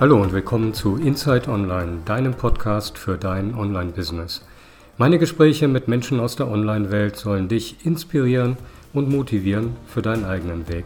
Hallo 0.00 0.22
und 0.22 0.32
willkommen 0.32 0.74
zu 0.74 0.96
Inside 0.96 1.50
Online, 1.50 2.02
deinem 2.04 2.32
Podcast 2.32 2.96
für 2.96 3.18
dein 3.18 3.52
Online-Business. 3.52 4.46
Meine 4.96 5.18
Gespräche 5.18 5.66
mit 5.66 5.88
Menschen 5.88 6.20
aus 6.20 6.36
der 6.36 6.46
Online-Welt 6.46 7.16
sollen 7.16 7.48
dich 7.48 7.84
inspirieren 7.84 8.56
und 8.92 9.08
motivieren 9.08 9.76
für 9.88 10.00
deinen 10.00 10.24
eigenen 10.24 10.68
Weg. 10.68 10.84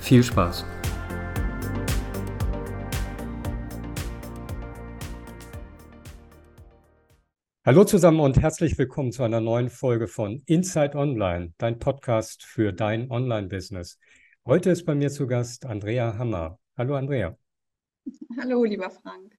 Viel 0.00 0.24
Spaß! 0.24 0.64
Hallo 7.64 7.84
zusammen 7.84 8.18
und 8.18 8.42
herzlich 8.42 8.76
willkommen 8.76 9.12
zu 9.12 9.22
einer 9.22 9.40
neuen 9.40 9.70
Folge 9.70 10.08
von 10.08 10.42
Inside 10.46 10.98
Online, 10.98 11.52
dein 11.58 11.78
Podcast 11.78 12.42
für 12.42 12.72
dein 12.72 13.08
Online-Business. 13.08 14.00
Heute 14.44 14.70
ist 14.70 14.84
bei 14.84 14.96
mir 14.96 15.10
zu 15.10 15.28
Gast 15.28 15.64
Andrea 15.64 16.18
Hammer. 16.18 16.58
Hallo 16.76 16.96
Andrea. 16.96 17.36
Hallo, 18.40 18.64
lieber 18.64 18.90
Frank. 18.90 19.34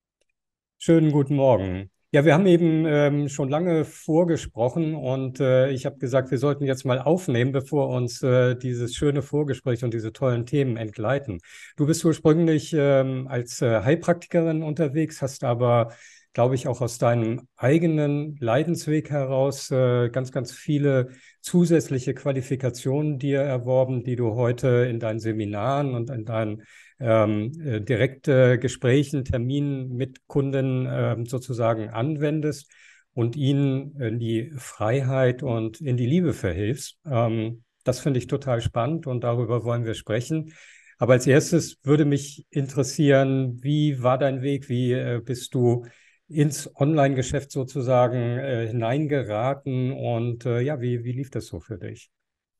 Schönen 0.77 1.11
guten 1.11 1.35
Morgen. 1.35 1.89
Ja, 2.11 2.25
wir 2.25 2.33
haben 2.33 2.47
eben 2.47 2.85
ähm, 2.87 3.29
schon 3.29 3.49
lange 3.49 3.85
vorgesprochen 3.85 4.95
und 4.95 5.39
äh, 5.39 5.69
ich 5.69 5.85
habe 5.85 5.99
gesagt, 5.99 6.31
wir 6.31 6.39
sollten 6.39 6.65
jetzt 6.65 6.83
mal 6.83 6.99
aufnehmen, 6.99 7.51
bevor 7.51 7.89
uns 7.89 8.23
äh, 8.23 8.55
dieses 8.55 8.95
schöne 8.95 9.21
Vorgespräch 9.21 9.83
und 9.83 9.93
diese 9.93 10.11
tollen 10.11 10.47
Themen 10.47 10.75
entgleiten. 10.75 11.39
Du 11.77 11.85
bist 11.85 12.03
ursprünglich 12.03 12.73
ähm, 12.75 13.27
als 13.27 13.61
äh, 13.61 13.81
Heilpraktikerin 13.83 14.63
unterwegs, 14.63 15.21
hast 15.21 15.43
aber, 15.43 15.93
glaube 16.33 16.55
ich, 16.55 16.67
auch 16.67 16.81
aus 16.81 16.97
deinem 16.97 17.47
eigenen 17.57 18.37
Leidensweg 18.39 19.11
heraus 19.11 19.69
äh, 19.69 20.09
ganz, 20.09 20.31
ganz 20.31 20.51
viele 20.51 21.09
zusätzliche 21.41 22.15
Qualifikationen 22.15 23.19
dir 23.19 23.41
erworben, 23.41 24.03
die 24.03 24.15
du 24.15 24.33
heute 24.33 24.87
in 24.89 24.99
deinen 24.99 25.19
Seminaren 25.19 25.93
und 25.93 26.09
in 26.09 26.25
deinen 26.25 26.63
ähm, 26.99 27.51
äh, 27.61 27.81
direkte 27.81 28.59
Gesprächen, 28.59 29.25
Terminen 29.25 29.95
mit 29.95 30.27
Kunden 30.27 30.87
ähm, 30.89 31.25
sozusagen 31.25 31.89
anwendest 31.89 32.71
und 33.13 33.35
ihnen 33.35 33.99
in 33.99 34.19
die 34.19 34.51
Freiheit 34.57 35.43
und 35.43 35.81
in 35.81 35.97
die 35.97 36.05
Liebe 36.05 36.33
verhilfst. 36.33 36.97
Ähm, 37.05 37.63
das 37.83 37.99
finde 37.99 38.19
ich 38.19 38.27
total 38.27 38.61
spannend 38.61 39.07
und 39.07 39.23
darüber 39.23 39.63
wollen 39.63 39.85
wir 39.85 39.93
sprechen. 39.93 40.53
Aber 40.97 41.13
als 41.13 41.25
erstes 41.27 41.77
würde 41.83 42.05
mich 42.05 42.45
interessieren, 42.49 43.63
wie 43.63 44.03
war 44.03 44.17
dein 44.17 44.41
Weg? 44.41 44.67
Wie 44.67 44.91
äh, 44.91 45.21
bist 45.23 45.53
du 45.53 45.85
ins 46.27 46.69
Online-Geschäft 46.75 47.51
sozusagen 47.51 48.37
äh, 48.37 48.67
hineingeraten 48.67 49.91
und 49.93 50.45
äh, 50.45 50.59
ja, 50.59 50.79
wie, 50.81 51.03
wie 51.03 51.13
lief 51.13 51.31
das 51.31 51.47
so 51.47 51.59
für 51.59 51.77
dich? 51.77 52.11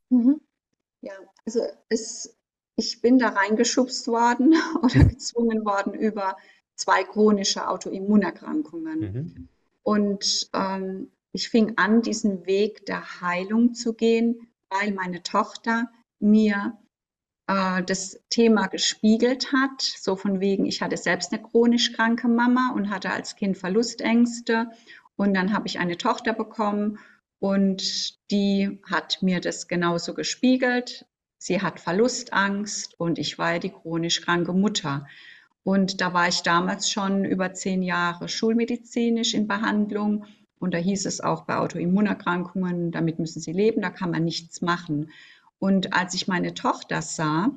Mhm. 0.10 0.42
Ja, 1.02 1.14
also 1.46 1.62
es 1.90 2.39
ich 2.80 3.02
bin 3.02 3.20
da 3.20 3.30
reingeschubst 3.30 4.08
worden 4.08 4.56
oder 4.82 5.04
gezwungen 5.04 5.66
worden 5.66 5.94
über 5.94 6.38
zwei 6.76 7.04
chronische 7.04 7.68
Autoimmunerkrankungen. 7.68 9.00
Mhm. 9.00 9.50
Und 9.84 10.50
ähm, 10.54 11.12
ich 11.34 11.50
fing 11.50 11.74
an, 11.78 12.02
diesen 12.02 12.46
Weg 12.46 12.86
der 12.86 13.22
Heilung 13.22 13.74
zu 13.74 13.94
gehen, 13.94 14.48
weil 14.70 14.94
meine 14.94 15.22
Tochter 15.24 15.92
mir 16.20 16.78
äh, 17.48 17.84
das 17.84 18.22
Thema 18.30 18.68
gespiegelt 18.68 19.52
hat, 19.52 19.82
so 19.82 20.16
von 20.16 20.40
wegen, 20.40 20.66
ich 20.66 20.82
hatte 20.82 20.96
selbst 20.96 21.34
eine 21.34 21.42
chronisch 21.42 21.92
kranke 21.92 22.30
Mama 22.30 22.72
und 22.74 22.90
hatte 22.90 23.12
als 23.12 23.36
Kind 23.36 23.58
Verlustängste. 23.58 24.70
Und 25.18 25.34
dann 25.34 25.54
habe 25.54 25.68
ich 25.68 25.80
eine 25.80 25.98
Tochter 25.98 26.32
bekommen 26.32 26.98
und 27.40 28.32
die 28.32 28.80
hat 28.90 29.22
mir 29.22 29.42
das 29.42 29.68
genauso 29.68 30.14
gespiegelt. 30.14 31.06
Sie 31.40 31.62
hat 31.62 31.80
Verlustangst 31.80 33.00
und 33.00 33.18
ich 33.18 33.40
war 33.40 33.54
ja 33.54 33.60
die 33.60 33.70
chronisch 33.72 34.22
kranke 34.22 34.52
Mutter. 34.54 35.08
Und 35.64 36.02
da 36.02 36.14
war 36.14 36.28
ich 36.28 36.42
damals 36.42 36.92
schon 36.92 37.24
über 37.24 37.54
zehn 37.54 37.82
Jahre 37.82 38.28
schulmedizinisch 38.28 39.34
in 39.34 39.48
Behandlung. 39.48 40.26
Und 40.60 40.74
da 40.74 40.78
hieß 40.78 41.06
es 41.06 41.22
auch 41.22 41.46
bei 41.46 41.58
Autoimmunerkrankungen, 41.58 42.92
damit 42.92 43.20
müssen 43.20 43.40
Sie 43.40 43.54
leben, 43.54 43.82
da 43.82 43.90
kann 43.90 44.12
man 44.12 44.26
nichts 44.26 44.62
machen. 44.62 45.12
Und 45.58 45.94
als 45.94 46.14
ich 46.14 46.28
meine 46.28 46.54
Tochter 46.54 47.02
sah, 47.02 47.52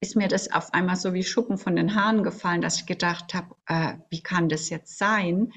ist 0.00 0.16
mir 0.16 0.28
das 0.28 0.50
auf 0.50 0.72
einmal 0.72 0.96
so 0.96 1.12
wie 1.12 1.22
Schuppen 1.22 1.58
von 1.58 1.76
den 1.76 1.94
Haaren 1.94 2.22
gefallen, 2.22 2.62
dass 2.62 2.76
ich 2.76 2.86
gedacht 2.86 3.34
habe, 3.34 3.54
äh, 3.66 3.94
wie 4.08 4.22
kann 4.22 4.48
das 4.48 4.70
jetzt 4.70 4.98
sein? 4.98 5.52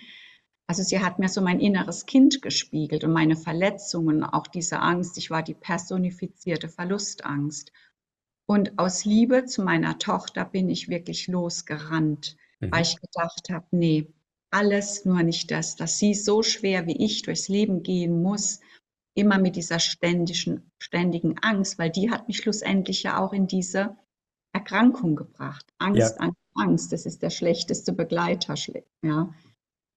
Also 0.69 0.83
sie 0.83 1.00
hat 1.00 1.17
mir 1.17 1.29
so 1.29 1.41
mein 1.41 1.61
inneres 1.61 2.05
Kind 2.05 2.41
gespiegelt 2.41 3.05
und 3.05 3.13
meine 3.13 3.38
Verletzungen, 3.38 4.23
auch 4.23 4.47
diese 4.47 4.79
Angst. 4.79 5.17
Ich 5.17 5.29
war 5.29 5.41
die 5.41 5.53
personifizierte 5.53 6.67
Verlustangst. 6.67 7.72
Und 8.45 8.78
aus 8.78 9.05
Liebe 9.05 9.45
zu 9.45 9.63
meiner 9.63 9.97
Tochter 9.97 10.44
bin 10.45 10.69
ich 10.69 10.89
wirklich 10.89 11.28
losgerannt, 11.28 12.35
mhm. 12.59 12.72
weil 12.72 12.81
ich 12.81 13.00
gedacht 13.00 13.50
habe, 13.50 13.66
nee, 13.72 14.13
alles 14.51 15.05
nur 15.05 15.23
nicht 15.23 15.51
das, 15.51 15.75
dass 15.75 16.00
sie 16.00 16.13
so 16.13 16.44
schwer 16.44 16.85
wie 16.85 17.03
ich 17.03 17.22
durchs 17.22 17.47
Leben 17.47 17.84
gehen 17.84 18.22
muss, 18.22 18.59
immer 19.13 19.39
mit 19.39 19.55
dieser 19.55 19.79
ständigen, 19.79 20.72
ständigen 20.79 21.38
Angst, 21.39 21.79
weil 21.79 21.89
die 21.89 22.11
hat 22.11 22.28
mich 22.28 22.38
schlussendlich 22.38 23.03
ja 23.03 23.19
auch 23.19 23.34
in 23.34 23.47
diese 23.47 23.97
Erkrankung 24.53 25.16
gebracht. 25.16 25.66
Angst, 25.78 26.16
ja. 26.17 26.25
Angst, 26.25 26.41
Angst, 26.55 26.91
das 26.94 27.05
ist 27.05 27.22
der 27.22 27.29
schlechteste 27.29 27.94
Begleiter. 27.94 28.55
Ja. 29.01 29.34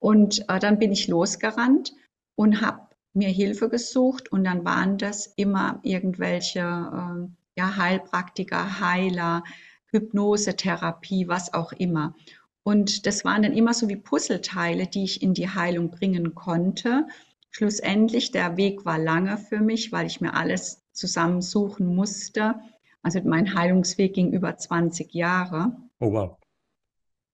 Und 0.01 0.49
äh, 0.49 0.59
dann 0.59 0.79
bin 0.79 0.91
ich 0.91 1.07
losgerannt 1.07 1.93
und 2.35 2.61
habe 2.61 2.89
mir 3.13 3.29
Hilfe 3.29 3.69
gesucht 3.69 4.33
und 4.33 4.45
dann 4.45 4.65
waren 4.65 4.99
das 4.99 5.27
immer 5.27 5.79
irgendwelche 5.83 6.61
äh, 6.61 7.29
ja, 7.57 7.77
Heilpraktiker, 7.77 8.81
Heiler, 8.81 9.45
Hypnosetherapie, 9.93 11.29
was 11.29 11.53
auch 11.53 11.73
immer. 11.73 12.15
Und 12.63 13.07
das 13.07 13.25
waren 13.25 13.43
dann 13.43 13.53
immer 13.53 13.75
so 13.75 13.89
wie 13.89 13.97
Puzzleteile, 13.97 14.87
die 14.87 15.05
ich 15.05 15.23
in 15.23 15.35
die 15.35 15.49
Heilung 15.49 15.91
bringen 15.91 16.35
konnte. 16.35 17.07
Schlussendlich, 17.51 18.31
der 18.31 18.57
Weg 18.57 18.85
war 18.85 18.99
lange 18.99 19.37
für 19.39 19.61
mich, 19.61 19.93
weil 19.93 20.07
ich 20.07 20.21
mir 20.21 20.35
alles 20.35 20.83
zusammensuchen 20.93 21.95
musste. 21.95 22.55
Also 23.03 23.21
mein 23.25 23.55
Heilungsweg 23.55 24.15
ging 24.15 24.33
über 24.33 24.57
20 24.57 25.13
Jahre. 25.15 25.77
Oh 25.99 26.13
wow. 26.13 26.37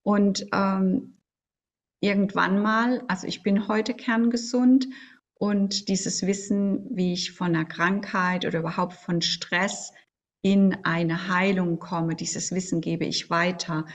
Und 0.02 0.46
ähm, 0.52 1.15
irgendwann 2.06 2.62
mal, 2.62 3.02
also 3.08 3.26
ich 3.26 3.42
bin 3.42 3.66
heute 3.66 3.92
kerngesund 3.92 4.86
und 5.34 5.88
dieses 5.88 6.24
Wissen, 6.24 6.86
wie 6.96 7.12
ich 7.12 7.32
von 7.32 7.48
einer 7.48 7.64
Krankheit 7.64 8.46
oder 8.46 8.60
überhaupt 8.60 8.94
von 8.94 9.20
Stress 9.22 9.92
in 10.40 10.84
eine 10.84 11.28
Heilung 11.28 11.80
komme, 11.80 12.14
dieses 12.14 12.52
Wissen 12.52 12.80
gebe 12.80 13.04
ich 13.04 13.28
weiter. 13.28 13.86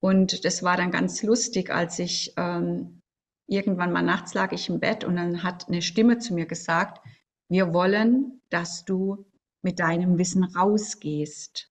Und 0.00 0.46
das 0.46 0.62
war 0.62 0.78
dann 0.78 0.90
ganz 0.90 1.22
lustig, 1.22 1.70
als 1.70 1.98
ich 1.98 2.32
ähm, 2.38 3.02
irgendwann 3.46 3.92
mal 3.92 4.02
nachts 4.02 4.32
lag 4.32 4.52
ich 4.52 4.70
im 4.70 4.80
Bett 4.80 5.04
und 5.04 5.16
dann 5.16 5.42
hat 5.42 5.68
eine 5.68 5.82
Stimme 5.82 6.18
zu 6.18 6.32
mir 6.32 6.46
gesagt, 6.46 7.06
wir 7.50 7.74
wollen, 7.74 8.40
dass 8.48 8.86
du 8.86 9.26
mit 9.62 9.78
deinem 9.78 10.16
Wissen 10.16 10.44
rausgehst. 10.44 11.70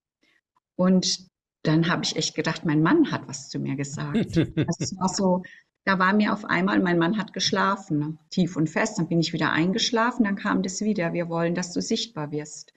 Und 0.75 1.27
dann 1.63 1.89
habe 1.89 2.03
ich 2.03 2.15
echt 2.15 2.35
gedacht, 2.35 2.65
mein 2.65 2.83
Mann 2.83 3.11
hat 3.11 3.27
was 3.27 3.49
zu 3.49 3.57
mir 3.59 3.75
gesagt. 3.75 4.35
Das 4.55 4.95
war 4.97 5.09
so, 5.09 5.43
da 5.87 5.99
war 5.99 6.11
mir 6.11 6.33
auf 6.33 6.43
einmal, 6.43 6.81
mein 6.81 6.99
Mann 6.99 7.17
hat 7.17 7.31
geschlafen, 7.31 7.99
ne, 7.99 8.17
tief 8.29 8.57
und 8.57 8.69
fest, 8.69 8.99
dann 8.99 9.07
bin 9.07 9.21
ich 9.21 9.31
wieder 9.31 9.53
eingeschlafen, 9.53 10.25
dann 10.25 10.35
kam 10.35 10.61
das 10.61 10.81
wieder, 10.81 11.13
wir 11.13 11.29
wollen, 11.29 11.55
dass 11.55 11.71
du 11.71 11.81
sichtbar 11.81 12.31
wirst. 12.31 12.73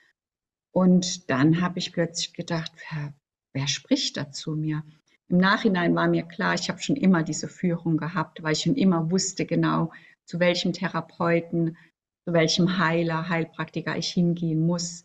Und 0.72 1.28
dann 1.28 1.60
habe 1.60 1.81
ich 1.81 1.93
plötzlich 1.93 2.34
gedacht, 2.34 2.71
wer, 2.88 3.12
wer 3.53 3.66
spricht 3.66 4.16
da 4.16 4.31
zu 4.31 4.53
mir? 4.53 4.84
Im 5.26 5.38
Nachhinein 5.38 5.97
war 5.97 6.06
mir 6.06 6.22
klar, 6.22 6.54
ich 6.54 6.71
habe 6.71 6.81
schon 6.81 6.94
immer 6.94 7.25
diese 7.25 7.48
Führung 7.48 7.97
gehabt, 7.97 8.44
weil 8.44 8.53
ich 8.53 8.60
schon 8.60 8.76
immer 8.76 9.10
wusste 9.10 9.44
genau, 9.44 9.91
zu 10.25 10.38
welchem 10.38 10.72
Therapeuten, 10.72 11.77
zu 12.24 12.33
welchem 12.33 12.78
Heiler, 12.78 13.28
Heilpraktiker 13.28 13.97
ich 13.97 14.10
hingehen 14.10 14.65
muss. 14.65 15.04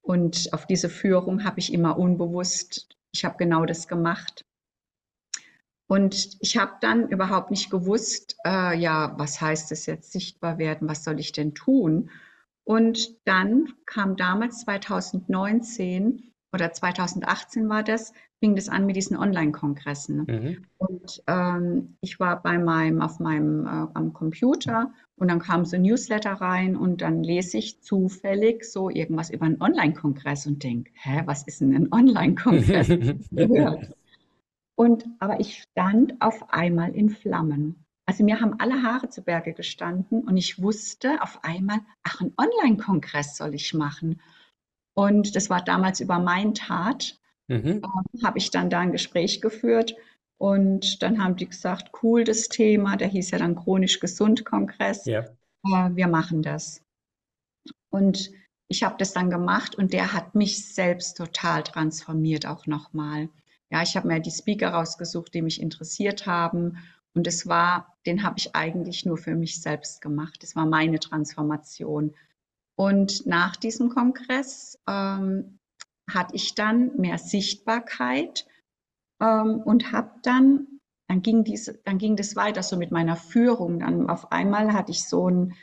Und 0.00 0.54
auf 0.54 0.66
diese 0.66 0.88
Führung 0.88 1.44
habe 1.44 1.60
ich 1.60 1.70
immer 1.70 1.98
unbewusst, 1.98 2.96
ich 3.14 3.26
habe 3.26 3.36
genau 3.36 3.66
das 3.66 3.88
gemacht. 3.88 4.42
Und 5.92 6.38
ich 6.40 6.56
habe 6.56 6.72
dann 6.80 7.10
überhaupt 7.10 7.50
nicht 7.50 7.68
gewusst, 7.68 8.38
äh, 8.46 8.78
ja, 8.78 9.12
was 9.18 9.42
heißt 9.42 9.72
es 9.72 9.84
jetzt 9.84 10.10
sichtbar 10.10 10.56
werden, 10.56 10.88
was 10.88 11.04
soll 11.04 11.20
ich 11.20 11.32
denn 11.32 11.52
tun? 11.52 12.08
Und 12.64 13.14
dann 13.26 13.74
kam 13.84 14.16
damals 14.16 14.60
2019 14.60 16.32
oder 16.50 16.72
2018 16.72 17.68
war 17.68 17.82
das, 17.82 18.14
fing 18.40 18.56
das 18.56 18.70
an 18.70 18.86
mit 18.86 18.96
diesen 18.96 19.18
Online-Kongressen. 19.18 20.24
Mhm. 20.26 20.64
Und 20.78 21.22
ähm, 21.26 21.98
ich 22.00 22.18
war 22.18 22.42
bei 22.42 22.56
meinem, 22.56 23.02
auf 23.02 23.20
meinem 23.20 23.66
äh, 23.66 23.86
am 23.92 24.14
Computer 24.14 24.94
und 25.16 25.28
dann 25.28 25.40
kam 25.40 25.66
so 25.66 25.76
ein 25.76 25.82
Newsletter 25.82 26.32
rein 26.32 26.74
und 26.74 27.02
dann 27.02 27.22
lese 27.22 27.58
ich 27.58 27.82
zufällig 27.82 28.64
so 28.64 28.88
irgendwas 28.88 29.28
über 29.28 29.44
einen 29.44 29.60
Online-Kongress 29.60 30.46
und 30.46 30.62
denke, 30.62 30.90
hä, 30.94 31.20
was 31.26 31.42
ist 31.42 31.60
denn 31.60 31.74
ein 31.74 31.88
Online-Kongress? 31.92 32.88
Und, 34.82 35.06
aber 35.20 35.38
ich 35.38 35.62
stand 35.62 36.20
auf 36.20 36.52
einmal 36.52 36.92
in 36.92 37.08
Flammen. 37.08 37.84
Also 38.04 38.24
mir 38.24 38.40
haben 38.40 38.58
alle 38.58 38.82
Haare 38.82 39.08
zu 39.10 39.22
Berge 39.22 39.52
gestanden 39.52 40.22
und 40.24 40.36
ich 40.36 40.60
wusste 40.60 41.22
auf 41.22 41.44
einmal, 41.44 41.78
ach, 42.02 42.20
einen 42.20 42.34
Online-Kongress 42.36 43.36
soll 43.36 43.54
ich 43.54 43.74
machen. 43.74 44.20
Und 44.94 45.36
das 45.36 45.50
war 45.50 45.62
damals 45.62 46.00
über 46.00 46.18
mein 46.18 46.54
Tat. 46.54 47.16
Mhm. 47.46 47.80
Ähm, 47.84 48.24
habe 48.24 48.38
ich 48.38 48.50
dann 48.50 48.70
da 48.70 48.80
ein 48.80 48.90
Gespräch 48.90 49.40
geführt 49.40 49.94
Und 50.36 51.00
dann 51.04 51.22
haben 51.22 51.36
die 51.36 51.48
gesagt, 51.48 51.92
cool, 52.02 52.24
das 52.24 52.48
Thema, 52.48 52.96
der 52.96 53.06
hieß 53.06 53.30
ja 53.30 53.38
dann 53.38 53.54
Chronisch 53.54 54.00
Gesund 54.00 54.44
Kongress. 54.44 55.04
Ja. 55.06 55.20
Äh, 55.64 55.90
wir 55.94 56.08
machen 56.08 56.42
das. 56.42 56.82
Und 57.90 58.32
ich 58.66 58.82
habe 58.82 58.96
das 58.98 59.12
dann 59.12 59.30
gemacht 59.30 59.76
und 59.76 59.92
der 59.92 60.12
hat 60.12 60.34
mich 60.34 60.74
selbst 60.74 61.18
total 61.18 61.62
transformiert 61.62 62.46
auch 62.46 62.66
nochmal. 62.66 63.28
Ja, 63.72 63.82
ich 63.82 63.96
habe 63.96 64.06
mir 64.06 64.20
die 64.20 64.30
Speaker 64.30 64.68
rausgesucht, 64.68 65.32
die 65.32 65.40
mich 65.40 65.60
interessiert 65.60 66.26
haben. 66.26 66.76
Und 67.14 67.26
es 67.26 67.46
war, 67.46 67.96
den 68.04 68.22
habe 68.22 68.36
ich 68.38 68.54
eigentlich 68.54 69.06
nur 69.06 69.16
für 69.16 69.34
mich 69.34 69.62
selbst 69.62 70.02
gemacht. 70.02 70.42
Das 70.42 70.54
war 70.54 70.66
meine 70.66 71.00
Transformation. 71.00 72.14
Und 72.76 73.26
nach 73.26 73.56
diesem 73.56 73.88
Kongress 73.88 74.78
ähm, 74.86 75.58
hatte 76.10 76.34
ich 76.34 76.54
dann 76.54 76.96
mehr 76.98 77.16
Sichtbarkeit 77.16 78.46
ähm, 79.20 79.62
und 79.64 79.90
habe 79.90 80.10
dann, 80.22 80.66
dann 81.08 81.22
ging, 81.22 81.42
diese, 81.42 81.78
dann 81.84 81.96
ging 81.96 82.16
das 82.16 82.36
weiter 82.36 82.62
so 82.62 82.76
mit 82.76 82.90
meiner 82.90 83.16
Führung. 83.16 83.80
Dann 83.80 84.10
auf 84.10 84.32
einmal 84.32 84.74
hatte 84.74 84.92
ich 84.92 85.04
so 85.08 85.28
einen 85.28 85.54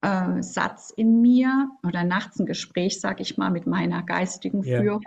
äh, 0.00 0.42
Satz 0.42 0.90
in 0.90 1.20
mir 1.20 1.70
oder 1.86 2.04
nachts 2.04 2.38
ein 2.38 2.46
Gespräch, 2.46 2.98
sage 2.98 3.20
ich 3.20 3.36
mal, 3.36 3.50
mit 3.50 3.66
meiner 3.66 4.02
geistigen. 4.02 4.62
Führung 4.62 5.04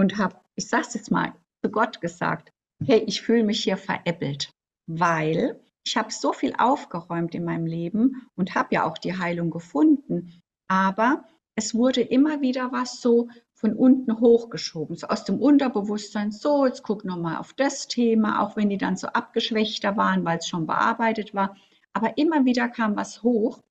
und 0.00 0.16
habe, 0.16 0.36
ich 0.56 0.66
sage 0.68 0.86
es 0.88 0.94
jetzt 0.94 1.10
mal, 1.10 1.34
zu 1.62 1.70
Gott 1.70 2.00
gesagt, 2.00 2.52
hey, 2.84 3.04
ich 3.06 3.22
fühle 3.22 3.44
mich 3.44 3.64
hier 3.64 3.76
veräppelt, 3.76 4.52
weil 4.86 5.60
ich 5.84 5.96
habe 5.96 6.12
so 6.12 6.32
viel 6.32 6.54
aufgeräumt 6.56 7.34
in 7.34 7.44
meinem 7.44 7.66
Leben 7.66 8.28
und 8.34 8.54
habe 8.54 8.74
ja 8.74 8.84
auch 8.84 8.98
die 8.98 9.16
Heilung 9.16 9.50
gefunden. 9.50 10.42
Aber 10.68 11.24
es 11.54 11.74
wurde 11.74 12.00
immer 12.00 12.40
wieder 12.40 12.72
was 12.72 13.00
so 13.00 13.28
von 13.54 13.74
unten 13.74 14.18
hochgeschoben, 14.20 14.96
so 14.96 15.08
aus 15.08 15.24
dem 15.24 15.38
Unterbewusstsein, 15.38 16.32
so, 16.32 16.64
jetzt 16.64 16.82
guck 16.82 17.04
nochmal 17.04 17.36
auf 17.36 17.52
das 17.52 17.88
Thema, 17.88 18.40
auch 18.40 18.56
wenn 18.56 18.70
die 18.70 18.78
dann 18.78 18.96
so 18.96 19.08
abgeschwächter 19.08 19.96
waren, 19.96 20.24
weil 20.24 20.38
es 20.38 20.48
schon 20.48 20.66
bearbeitet 20.66 21.34
war. 21.34 21.56
Aber 21.92 22.16
immer 22.16 22.44
wieder 22.46 22.68
kam 22.68 22.96
was 22.96 23.22
hoch. 23.22 23.62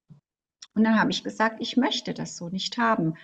Und 0.75 0.83
dann 0.83 1.00
habe 1.00 1.09
ich 1.09 1.24
gesagt, 1.24 1.57
ich 1.59 1.77
möchte 1.77 2.13
das 2.13 2.38
so 2.38 2.50
nicht 2.50 2.77
haben. 2.77 3.15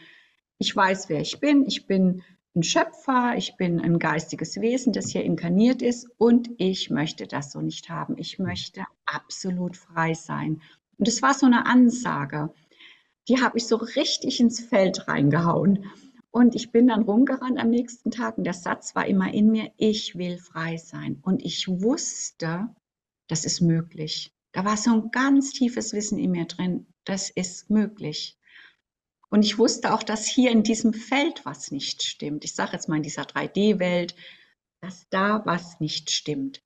Ich 0.58 0.76
weiß, 0.76 1.10
wer 1.10 1.22
ich 1.22 1.40
bin. 1.40 1.66
Ich 1.68 1.86
bin 1.86 2.24
ein 2.56 2.64
Schöpfer, 2.64 3.36
ich 3.38 3.58
bin 3.58 3.82
ein 3.82 4.00
geistiges 4.00 4.62
Wesen, 4.62 4.94
das 4.94 5.10
hier 5.10 5.24
inkarniert 5.24 5.82
ist 5.82 6.08
und 6.18 6.50
ich 6.58 6.90
möchte 6.90 7.28
das 7.28 7.52
so 7.52 7.62
nicht 7.62 7.90
haben. 7.90 8.18
Ich 8.18 8.40
möchte 8.40 8.86
absolut 9.06 9.76
frei 9.76 10.14
sein. 10.14 10.62
Und 10.98 11.08
es 11.08 11.22
war 11.22 11.34
so 11.34 11.46
eine 11.46 11.66
Ansage, 11.66 12.54
die 13.28 13.42
habe 13.42 13.58
ich 13.58 13.68
so 13.68 13.76
richtig 13.76 14.40
ins 14.40 14.62
Feld 14.62 15.08
reingehauen. 15.08 15.86
Und 16.32 16.56
ich 16.56 16.72
bin 16.72 16.88
dann 16.88 17.04
rumgerannt 17.04 17.60
am 17.60 17.70
nächsten 17.70 18.12
Tag 18.12 18.38
und 18.38 18.46
der 18.46 18.54
Satz 18.54 18.96
war 18.96 19.06
immer 19.06 19.34
in 19.34 19.52
mir, 19.52 19.72
ich 19.78 20.16
will 20.16 20.38
frei 20.38 20.78
sein. 20.78 21.20
Und 21.24 21.44
ich 21.44 21.68
wusste, 21.68 22.70
das 23.28 23.46
ist 23.46 23.62
möglich. 23.62 24.34
Da 24.52 24.64
war 24.64 24.78
so 24.78 24.92
ein 24.94 25.12
ganz 25.12 25.52
tiefes 25.52 25.92
Wissen 25.92 26.18
in 26.18 26.32
mir 26.32 26.46
drin, 26.46 26.88
das 27.04 27.30
ist 27.30 27.70
möglich. 27.70 28.38
Und 29.36 29.44
ich 29.44 29.58
wusste 29.58 29.94
auch, 29.94 30.02
dass 30.02 30.26
hier 30.26 30.50
in 30.50 30.64
diesem 30.64 30.94
Feld 30.94 31.42
was 31.44 31.70
nicht 31.70 32.04
stimmt. 32.04 32.46
Ich 32.46 32.56
sage 32.56 32.72
jetzt 32.72 32.88
mal 32.88 32.96
in 32.96 33.04
dieser 33.04 33.24
3D-Welt, 33.24 34.16
dass 34.80 35.10
da 35.10 35.42
was 35.44 35.82
nicht 35.82 36.10
stimmt. 36.10 36.64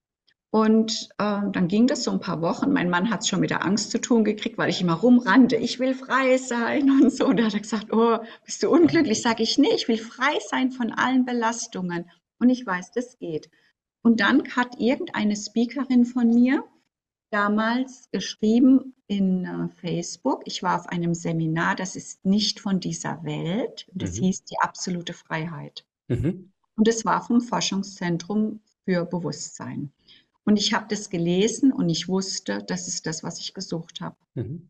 Und 0.51 1.10
äh, 1.18 1.42
dann 1.51 1.68
ging 1.68 1.88
das 1.88 2.04
so 2.04 2.12
ein 2.12 2.19
paar 2.19 2.44
Wochen. 2.44 2.71
Mein 2.71 2.92
Mann 2.92 3.10
hat 3.10 3.21
es 3.21 3.27
schon 3.27 3.39
mit 3.39 3.50
der 3.50 3.66
Angst 3.66 3.89
zu 3.89 4.00
tun 4.00 4.24
gekriegt, 4.24 4.60
weil 4.60 4.69
ich 4.69 4.81
immer 4.81 4.94
rumrannte. 4.94 5.56
Ich 5.56 5.80
will 5.80 5.95
frei 5.95 6.38
sein 6.38 6.92
und 7.01 7.12
so. 7.12 7.25
Und 7.25 7.39
er 7.39 7.48
hat 7.48 7.60
gesagt, 7.60 7.92
oh, 7.92 8.19
bist 8.45 8.62
du 8.62 8.69
unglücklich? 8.69 9.24
Sage 9.24 9.42
ich, 9.42 9.57
nee, 9.57 9.74
ich 9.74 9.88
will 9.88 9.98
frei 9.98 10.38
sein 10.48 10.71
von 10.71 10.92
allen 10.92 11.25
Belastungen. 11.25 12.07
Und 12.38 12.51
ich 12.51 12.68
weiß, 12.68 12.92
das 12.92 13.18
geht. 13.18 13.50
Und 14.04 14.19
dann 14.19 14.48
hat 14.56 14.80
irgendeine 14.80 15.36
Speakerin 15.36 16.06
von 16.06 16.30
mir 16.30 16.63
damals 17.31 18.09
geschrieben 18.11 18.95
in 19.07 19.45
äh, 19.45 19.69
Facebook. 19.81 20.43
Ich 20.45 20.63
war 20.63 20.79
auf 20.79 20.87
einem 20.87 21.13
Seminar, 21.13 21.75
das 21.75 21.95
ist 21.95 22.25
nicht 22.25 22.59
von 22.59 22.79
dieser 22.79 23.23
Welt. 23.23 23.87
Das 23.93 24.17
mhm. 24.17 24.25
hieß 24.25 24.43
die 24.45 24.59
absolute 24.59 25.13
Freiheit. 25.13 25.85
Mhm. 26.07 26.51
Und 26.75 26.87
es 26.87 27.05
war 27.05 27.21
vom 27.25 27.41
Forschungszentrum 27.41 28.61
für 28.85 29.05
Bewusstsein. 29.05 29.91
Und 30.45 30.57
ich 30.57 30.73
habe 30.73 30.85
das 30.89 31.09
gelesen 31.09 31.71
und 31.71 31.89
ich 31.89 32.07
wusste, 32.07 32.63
das 32.63 32.87
ist 32.87 33.05
das, 33.05 33.23
was 33.23 33.39
ich 33.39 33.53
gesucht 33.53 34.01
habe. 34.01 34.15
Mhm. 34.35 34.69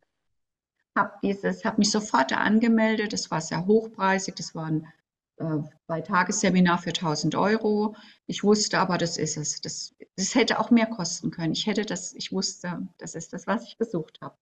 Habe 0.98 1.14
habe 1.24 1.78
mich 1.78 1.92
sofort 1.92 2.34
angemeldet. 2.34 3.14
Das 3.14 3.32
war 3.32 3.40
sehr 3.40 3.66
hochpreisig. 3.66 4.36
Das 4.36 4.56
waren 4.56 4.88
bei 5.88 6.02
Tagesseminar 6.02 6.78
für 6.78 6.90
1000 6.90 7.36
Euro. 7.36 7.96
Ich 8.28 8.44
wusste 8.44 8.80
aber, 8.80 8.98
das 8.98 9.18
ist 9.18 9.38
es. 9.38 9.62
Das, 9.62 9.96
das 10.16 10.36
hätte 10.36 10.60
auch 10.60 10.70
mehr 10.70 10.88
kosten 10.88 11.32
können. 11.32 11.54
Ich 11.54 11.66
hätte 11.66 11.86
das, 11.86 12.14
ich 12.14 12.32
wusste, 12.32 12.88
das 12.98 13.16
ist 13.16 13.34
das, 13.34 13.48
was 13.48 13.64
ich 13.64 13.78
gesucht 13.78 14.20
habe. 14.22 14.38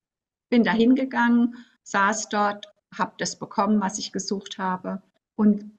Bin 0.49 0.63
da 0.63 0.71
hingegangen, 0.71 1.55
saß 1.83 2.29
dort, 2.29 2.73
habe 2.97 3.13
das 3.17 3.37
bekommen, 3.37 3.81
was 3.81 3.99
ich 3.99 4.11
gesucht 4.11 4.57
habe. 4.57 5.01
Und 5.35 5.77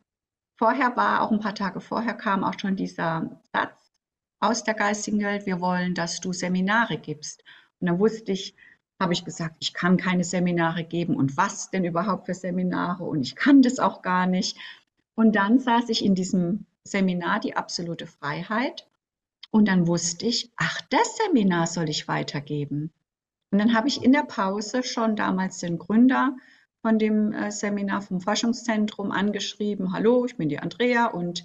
vorher 0.57 0.97
war, 0.97 1.23
auch 1.23 1.33
ein 1.33 1.41
paar 1.41 1.55
Tage 1.55 1.81
vorher 1.81 2.15
kam 2.15 2.45
auch 2.45 2.59
schon 2.59 2.77
dieser 2.77 3.41
Satz 3.53 3.93
aus 4.41 4.63
der 4.63 4.75
geistigen 4.75 5.21
Welt, 5.21 5.47
wir 5.47 5.61
wollen, 5.61 5.95
dass 5.95 6.21
du 6.21 6.33
Seminare 6.33 6.97
gibst. 6.99 7.43
Und 7.81 7.89
dann 7.89 7.99
wusste 7.99 8.33
ich, 8.33 8.55
habe 9.01 9.13
ich 9.13 9.25
gesagt, 9.25 9.57
ich 9.61 9.75
kann 9.75 9.97
keine 9.97 10.25
Seminare 10.25 10.85
geben 10.85 11.17
und 11.17 11.37
was 11.37 11.71
denn 11.71 11.85
überhaupt 11.85 12.27
für 12.27 12.35
Seminare 12.35 13.05
und 13.05 13.23
ich 13.23 13.37
kann 13.37 13.63
das 13.63 13.79
auch 13.79 14.03
gar 14.03 14.27
nicht. 14.27 14.57
Und 15.19 15.35
dann 15.35 15.59
saß 15.59 15.89
ich 15.89 16.05
in 16.05 16.15
diesem 16.15 16.65
Seminar 16.85 17.41
Die 17.41 17.57
absolute 17.57 18.07
Freiheit 18.07 18.87
und 19.51 19.67
dann 19.67 19.89
wusste 19.89 20.27
ich, 20.27 20.53
ach, 20.55 20.81
das 20.91 21.17
Seminar 21.17 21.67
soll 21.67 21.89
ich 21.89 22.07
weitergeben. 22.07 22.93
Und 23.51 23.59
dann 23.59 23.75
habe 23.75 23.89
ich 23.89 24.05
in 24.05 24.13
der 24.13 24.23
Pause 24.23 24.85
schon 24.85 25.17
damals 25.17 25.59
den 25.59 25.77
Gründer 25.77 26.37
von 26.83 27.01
dem 27.01 27.33
äh, 27.33 27.51
Seminar 27.51 28.03
vom 28.03 28.21
Forschungszentrum 28.21 29.11
angeschrieben, 29.11 29.93
hallo, 29.93 30.25
ich 30.25 30.37
bin 30.37 30.49
die 30.49 30.61
Andrea 30.61 31.07
und 31.07 31.45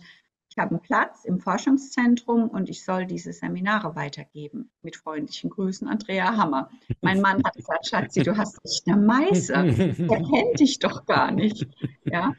ich 0.49 0.57
habe 0.59 0.75
einen 0.75 0.81
Platz 0.81 1.25
im 1.25 1.39
Forschungszentrum 1.39 2.49
und 2.49 2.69
ich 2.69 2.85
soll 2.85 3.07
diese 3.07 3.33
Seminare 3.33 3.95
weitergeben. 3.95 4.69
Mit 4.83 4.97
freundlichen 4.97 5.49
Grüßen, 5.49 5.87
Andrea 5.87 6.37
Hammer. 6.37 6.69
Mein 7.01 7.21
Mann 7.21 7.43
hat 7.43 7.55
gesagt, 7.55 7.87
Schatzi, 7.87 8.21
du 8.21 8.37
hast 8.37 8.59
echt 8.63 8.83
eine 8.85 9.01
Meise. 9.01 9.63
Der 9.63 10.21
kennt 10.21 10.59
dich 10.59 10.77
doch 10.77 11.07
gar 11.07 11.31
nicht. 11.31 11.67
Ja. 12.05 12.33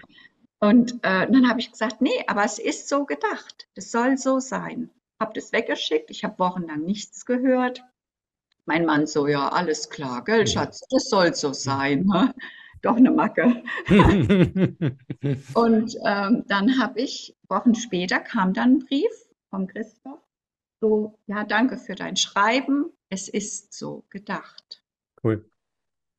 Und 0.60 0.94
äh, 1.02 1.30
dann 1.30 1.48
habe 1.48 1.60
ich 1.60 1.70
gesagt, 1.70 2.00
nee, 2.00 2.24
aber 2.26 2.44
es 2.44 2.58
ist 2.58 2.88
so 2.88 3.04
gedacht. 3.04 3.68
Es 3.74 3.90
soll 3.90 4.16
so 4.16 4.40
sein. 4.40 4.90
Habe 5.20 5.32
das 5.34 5.52
weggeschickt. 5.52 6.10
Ich 6.10 6.24
habe 6.24 6.38
wochenlang 6.38 6.82
nichts 6.82 7.26
gehört. 7.26 7.82
Mein 8.66 8.86
Mann 8.86 9.06
so, 9.06 9.26
ja, 9.26 9.48
alles 9.48 9.90
klar, 9.90 10.24
gell, 10.24 10.46
Schatz, 10.46 10.80
das 10.88 11.10
soll 11.10 11.34
so 11.34 11.52
sein. 11.52 12.06
Ne? 12.06 12.34
Doch 12.80 12.96
eine 12.96 13.10
Macke. 13.10 13.62
und 15.54 15.96
ähm, 16.04 16.44
dann 16.48 16.78
habe 16.80 17.00
ich, 17.00 17.36
Wochen 17.48 17.74
später 17.74 18.20
kam 18.20 18.54
dann 18.54 18.76
ein 18.76 18.78
Brief 18.78 19.12
vom 19.50 19.66
Christoph. 19.66 20.20
So, 20.80 21.18
ja, 21.26 21.44
danke 21.44 21.78
für 21.78 21.94
dein 21.94 22.16
Schreiben. 22.16 22.90
Es 23.10 23.28
ist 23.28 23.72
so 23.74 24.04
gedacht. 24.10 24.82
Cool. 25.22 25.48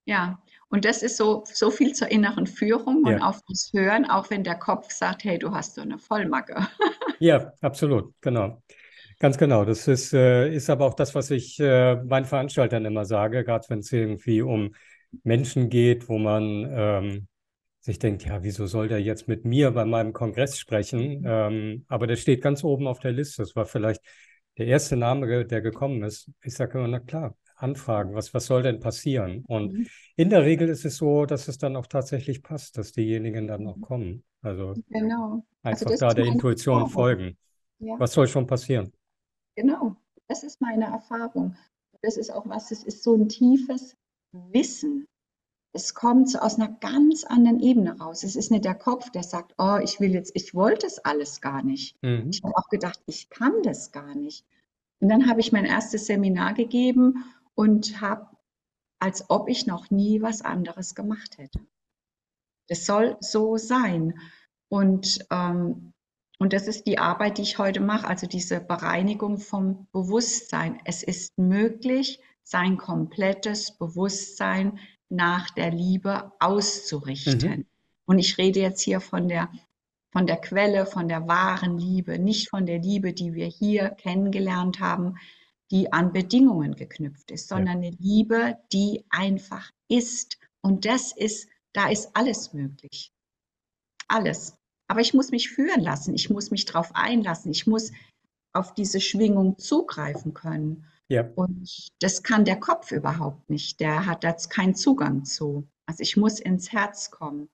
Ja, 0.06 0.42
und 0.70 0.86
das 0.86 1.04
ist 1.04 1.18
so, 1.18 1.44
so 1.46 1.72
viel 1.72 1.94
zur 1.94 2.10
inneren 2.12 2.48
Führung 2.48 3.04
und 3.04 3.20
ja. 3.20 3.28
auf 3.30 3.40
das 3.48 3.72
Hören, 3.74 4.10
auch 4.10 4.30
wenn 4.30 4.44
der 4.44 4.56
Kopf 4.56 4.92
sagt, 4.92 5.24
hey, 5.24 5.38
du 5.38 5.52
hast 5.52 5.76
so 5.76 5.82
eine 5.82 6.00
Vollmacke. 6.00 6.68
ja, 7.20 7.54
absolut, 7.62 8.14
genau. 8.22 8.62
Ganz 9.20 9.38
genau. 9.38 9.64
Das 9.64 9.88
ist, 9.88 10.14
äh, 10.14 10.54
ist 10.54 10.70
aber 10.70 10.86
auch 10.86 10.94
das, 10.94 11.16
was 11.16 11.32
ich 11.32 11.60
äh, 11.60 11.96
meinen 11.96 12.26
Veranstaltern 12.26 12.84
immer 12.86 13.06
sage, 13.06 13.44
gerade 13.44 13.66
wenn 13.70 13.80
es 13.80 13.92
irgendwie 13.92 14.42
um 14.42 14.76
Menschen 15.24 15.70
geht, 15.70 16.10
wo 16.10 16.18
man 16.18 16.68
ähm, 16.70 17.28
sich 17.80 18.00
denkt, 18.00 18.26
ja, 18.26 18.44
wieso 18.44 18.66
soll 18.66 18.88
der 18.88 19.02
jetzt 19.02 19.28
mit 19.28 19.46
mir 19.46 19.72
bei 19.72 19.86
meinem 19.86 20.12
Kongress 20.12 20.58
sprechen? 20.60 21.24
Ähm, 21.26 21.86
aber 21.88 22.08
der 22.08 22.18
steht 22.18 22.42
ganz 22.42 22.64
oben 22.64 22.88
auf 22.88 23.00
der 23.00 23.12
Liste. 23.12 23.44
Das 23.44 23.56
war 23.56 23.66
vielleicht 23.66 24.02
der 24.58 24.68
erste 24.68 24.98
Name, 24.98 25.46
der 25.46 25.62
gekommen 25.62 26.04
ist. 26.04 26.30
Ich 26.44 26.56
sage 26.56 26.78
immer, 26.78 26.88
na 26.88 27.00
klar, 27.00 27.36
anfragen, 27.56 28.14
was, 28.14 28.34
was 28.34 28.46
soll 28.46 28.64
denn 28.64 28.80
passieren? 28.80 29.44
Und 29.48 29.74
mhm. 29.74 29.88
in 30.16 30.30
der 30.30 30.44
Regel 30.44 30.70
ist 30.70 30.86
es 30.86 30.98
so, 30.98 31.26
dass 31.26 31.48
es 31.48 31.58
dann 31.58 31.76
auch 31.76 31.88
tatsächlich 31.88 32.44
passt, 32.44 32.78
dass 32.78 32.92
diejenigen 32.92 33.48
dann 33.48 33.66
auch 33.68 33.78
mhm. 33.78 33.82
kommen. 33.82 34.24
Also 34.42 34.76
genau. 34.90 35.46
Also 35.64 35.86
einfach 35.86 35.92
also 35.92 36.06
da 36.06 36.14
der 36.14 36.26
Intuition 36.26 36.82
Erfahrung. 36.82 36.94
folgen. 36.94 37.38
Ja. 37.80 38.00
Was 38.00 38.14
soll 38.14 38.28
schon 38.28 38.48
passieren? 38.48 38.92
Genau, 39.56 39.96
das 40.28 40.44
ist 40.44 40.62
meine 40.62 40.86
Erfahrung. 40.86 41.56
Das 42.02 42.18
ist 42.18 42.32
auch 42.32 42.48
was, 42.48 42.72
es 42.72 42.84
ist 42.84 43.04
so 43.04 43.16
ein 43.16 43.30
tiefes 43.30 43.96
Wissen. 44.32 45.08
Es 45.74 45.94
kommt 45.94 46.40
aus 46.42 46.56
einer 46.56 46.70
ganz 46.80 47.26
anderen 47.26 47.60
Ebene 47.60 47.98
raus. 48.00 48.24
Es 48.24 48.36
ist 48.36 48.52
nicht 48.52 48.64
der 48.64 48.76
Kopf, 48.76 49.10
der 49.10 49.24
sagt, 49.24 49.56
oh, 49.58 49.78
ich 49.84 50.00
will 50.00 50.14
jetzt, 50.14 50.32
ich 50.36 50.54
wollte 50.54 50.88
es 50.88 51.00
alles 51.00 51.42
gar 51.42 51.64
nicht. 51.64 52.02
Mhm. 52.02 52.30
Ich 52.30 52.44
habe 52.44 52.56
auch 52.56 52.70
gedacht, 52.70 53.02
ich 53.08 53.30
kann 53.30 53.62
das 53.64 53.92
gar 53.92 54.16
nicht. 54.16 54.46
Und 55.02 55.10
dann 55.10 55.28
habe 55.28 55.42
ich 55.42 55.52
mein 55.52 55.66
erstes 55.66 56.06
Seminar 56.06 56.54
gegeben 56.54 57.26
und 57.56 58.00
habe, 58.02 58.28
als 59.00 59.30
ob 59.30 59.50
ich 59.50 59.66
noch 59.66 59.90
nie 59.90 60.22
was 60.22 60.42
anderes 60.42 60.94
gemacht 60.94 61.38
hätte. 61.38 61.60
Das 62.68 62.86
soll 62.86 63.18
so 63.20 63.58
sein. 63.58 64.20
Und 64.70 65.26
ähm, 65.32 65.94
Und 66.38 66.52
das 66.52 66.68
ist 66.68 66.86
die 66.86 66.98
Arbeit, 66.98 67.38
die 67.38 67.44
ich 67.44 67.58
heute 67.58 67.80
mache, 67.80 68.08
also 68.08 68.28
diese 68.28 68.60
Bereinigung 68.60 69.38
vom 69.38 69.88
Bewusstsein. 69.94 70.80
Es 70.84 71.02
ist 71.02 71.38
möglich, 71.38 72.20
sein 72.44 72.78
komplettes 72.78 73.72
Bewusstsein 73.78 74.78
nach 75.10 75.50
der 75.52 75.72
Liebe 75.72 76.34
auszurichten. 76.40 77.60
Mhm. 77.60 77.66
Und 78.06 78.20
ich 78.20 78.38
rede 78.38 78.60
jetzt 78.60 78.82
hier 78.82 79.00
von 79.00 79.30
der, 79.30 79.50
von 80.12 80.28
der 80.28 80.38
Quelle, 80.38 80.86
von 80.86 81.08
der 81.08 81.26
wahren 81.28 81.78
Liebe, 81.78 82.20
nicht 82.20 82.50
von 82.50 82.66
der 82.66 82.80
Liebe, 82.80 83.14
die 83.14 83.34
wir 83.34 83.48
hier 83.48 83.90
kennengelernt 83.92 84.80
haben, 84.80 85.16
die 85.72 85.92
an 85.92 86.14
Bedingungen 86.14 86.76
geknüpft 86.76 87.32
ist, 87.32 87.48
sondern 87.48 87.82
ja. 87.82 87.90
eine 87.90 87.98
Liebe, 87.98 88.58
die 88.72 89.06
einfach 89.10 89.72
ist. 89.88 90.38
Und 90.62 90.86
das 90.86 91.12
ist, 91.12 91.50
da 91.74 91.90
ist 91.90 92.16
alles 92.16 92.54
möglich. 92.54 93.12
Alles. 94.08 94.56
Aber 94.88 95.02
ich 95.02 95.14
muss 95.14 95.32
mich 95.32 95.50
führen 95.50 95.82
lassen, 95.82 96.14
ich 96.14 96.30
muss 96.30 96.52
mich 96.52 96.66
darauf 96.66 96.94
einlassen, 96.94 97.52
ich 97.52 97.66
muss 97.66 97.92
auf 98.54 98.74
diese 98.74 99.02
Schwingung 99.02 99.58
zugreifen 99.58 100.34
können. 100.34 100.86
Ja. 101.08 101.28
Und 101.36 101.90
das 102.00 102.24
kann 102.24 102.46
der 102.46 102.60
Kopf 102.60 102.92
überhaupt 102.92 103.50
nicht. 103.50 103.80
Der 103.80 104.06
hat 104.06 104.24
da 104.24 104.34
keinen 104.34 104.76
Zugang 104.76 105.26
zu. 105.26 105.68
Also 105.88 106.02
ich 106.02 106.18
muss 106.18 106.40
ins 106.40 106.72
Herz 106.72 107.12
kommen. 107.12 107.50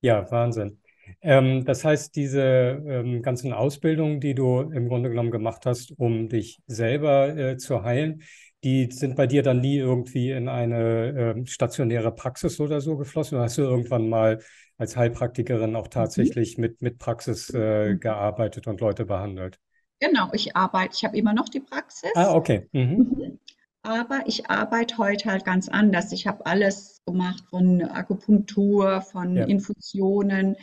Ja, 0.00 0.30
Wahnsinn. 0.30 0.80
Ähm, 1.20 1.64
das 1.64 1.84
heißt, 1.84 2.14
diese 2.16 2.42
ähm, 2.86 3.22
ganzen 3.22 3.52
Ausbildungen, 3.52 4.20
die 4.20 4.34
du 4.34 4.60
im 4.60 4.88
Grunde 4.88 5.08
genommen 5.08 5.30
gemacht 5.30 5.66
hast, 5.66 5.92
um 5.98 6.28
dich 6.28 6.60
selber 6.66 7.36
äh, 7.36 7.56
zu 7.56 7.82
heilen, 7.82 8.22
die 8.64 8.90
sind 8.90 9.16
bei 9.16 9.26
dir 9.26 9.42
dann 9.42 9.60
nie 9.60 9.76
irgendwie 9.76 10.30
in 10.30 10.48
eine 10.48 11.36
äh, 11.36 11.46
stationäre 11.46 12.12
Praxis 12.12 12.58
oder 12.60 12.80
so 12.80 12.96
geflossen? 12.96 13.36
Oder 13.36 13.44
hast 13.44 13.58
du 13.58 13.62
irgendwann 13.62 14.08
mal 14.08 14.40
als 14.76 14.96
Heilpraktikerin 14.96 15.76
auch 15.76 15.86
mhm. 15.86 15.90
tatsächlich 15.90 16.56
mhm. 16.56 16.62
mit, 16.62 16.82
mit 16.82 16.98
Praxis 16.98 17.50
äh, 17.50 17.90
mhm. 17.90 18.00
gearbeitet 18.00 18.66
und 18.66 18.80
Leute 18.80 19.04
behandelt? 19.04 19.58
Genau, 20.00 20.28
ich 20.32 20.56
arbeite, 20.56 20.94
ich 20.96 21.04
habe 21.04 21.16
immer 21.16 21.34
noch 21.34 21.48
die 21.48 21.60
Praxis. 21.60 22.10
Ah, 22.14 22.34
okay. 22.34 22.68
Mhm. 22.72 23.14
Mhm. 23.16 23.38
Aber 23.82 24.20
ich 24.26 24.50
arbeite 24.50 24.98
heute 24.98 25.30
halt 25.30 25.44
ganz 25.44 25.68
anders. 25.68 26.12
Ich 26.12 26.26
habe 26.26 26.44
alles 26.46 27.00
gemacht 27.06 27.44
von 27.48 27.82
Akupunktur, 27.82 29.00
von 29.02 29.36
ja. 29.36 29.44
Infusionen, 29.44 30.56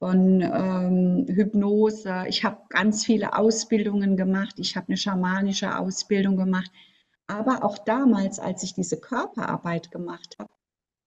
von 0.00 0.40
ähm, 0.40 1.26
Hypnose. 1.28 2.24
Ich 2.26 2.42
habe 2.42 2.62
ganz 2.70 3.04
viele 3.04 3.36
Ausbildungen 3.36 4.16
gemacht. 4.16 4.54
Ich 4.56 4.74
habe 4.74 4.88
eine 4.88 4.96
schamanische 4.96 5.78
Ausbildung 5.78 6.36
gemacht. 6.36 6.70
Aber 7.26 7.62
auch 7.62 7.78
damals, 7.78 8.40
als 8.40 8.62
ich 8.64 8.74
diese 8.74 8.98
Körperarbeit 8.98 9.92
gemacht 9.92 10.36
habe, 10.38 10.50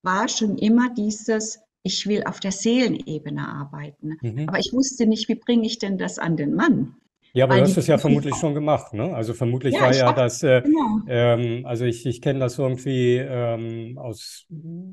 war 0.02 0.28
schon 0.28 0.56
immer 0.56 0.94
dieses, 0.94 1.60
ich 1.82 2.06
will 2.06 2.22
auf 2.24 2.38
der 2.38 2.52
Seelenebene 2.52 3.46
arbeiten. 3.46 4.16
Mhm. 4.22 4.48
Aber 4.48 4.58
ich 4.58 4.70
wusste 4.72 5.06
nicht, 5.06 5.28
wie 5.28 5.34
bringe 5.34 5.66
ich 5.66 5.78
denn 5.78 5.98
das 5.98 6.18
an 6.18 6.36
den 6.36 6.54
Mann? 6.54 6.94
Ja, 7.34 7.46
aber 7.46 7.56
du 7.56 7.62
hast 7.62 7.76
es 7.76 7.88
ja 7.88 7.98
vermutlich 7.98 8.36
schon 8.36 8.54
gemacht, 8.54 8.94
ne? 8.94 9.12
Also 9.12 9.34
vermutlich 9.34 9.74
ja, 9.74 9.80
war 9.80 9.92
ja 9.92 10.12
das, 10.12 10.44
äh, 10.44 10.62
genau. 10.62 11.00
ähm, 11.08 11.66
also 11.66 11.84
ich, 11.84 12.06
ich 12.06 12.22
kenne 12.22 12.38
das 12.38 12.60
irgendwie 12.60 13.16
ähm, 13.16 13.98
aus 13.98 14.46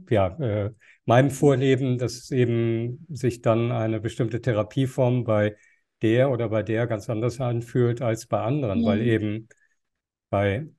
ja, 0.09 0.27
äh, 0.39 0.71
meinem 1.11 1.29
Vorleben, 1.29 1.97
dass 1.97 2.31
eben 2.31 3.05
sich 3.09 3.41
dann 3.41 3.73
eine 3.73 3.99
bestimmte 3.99 4.39
Therapieform 4.39 5.25
bei 5.25 5.57
der 6.01 6.31
oder 6.31 6.47
bei 6.47 6.63
der 6.63 6.87
ganz 6.87 7.09
anders 7.09 7.41
anfühlt 7.41 8.01
als 8.01 8.27
bei 8.27 8.39
anderen, 8.39 8.79
mhm. 8.79 8.85
weil 8.85 9.01
eben 9.01 9.49
bei 10.29 10.69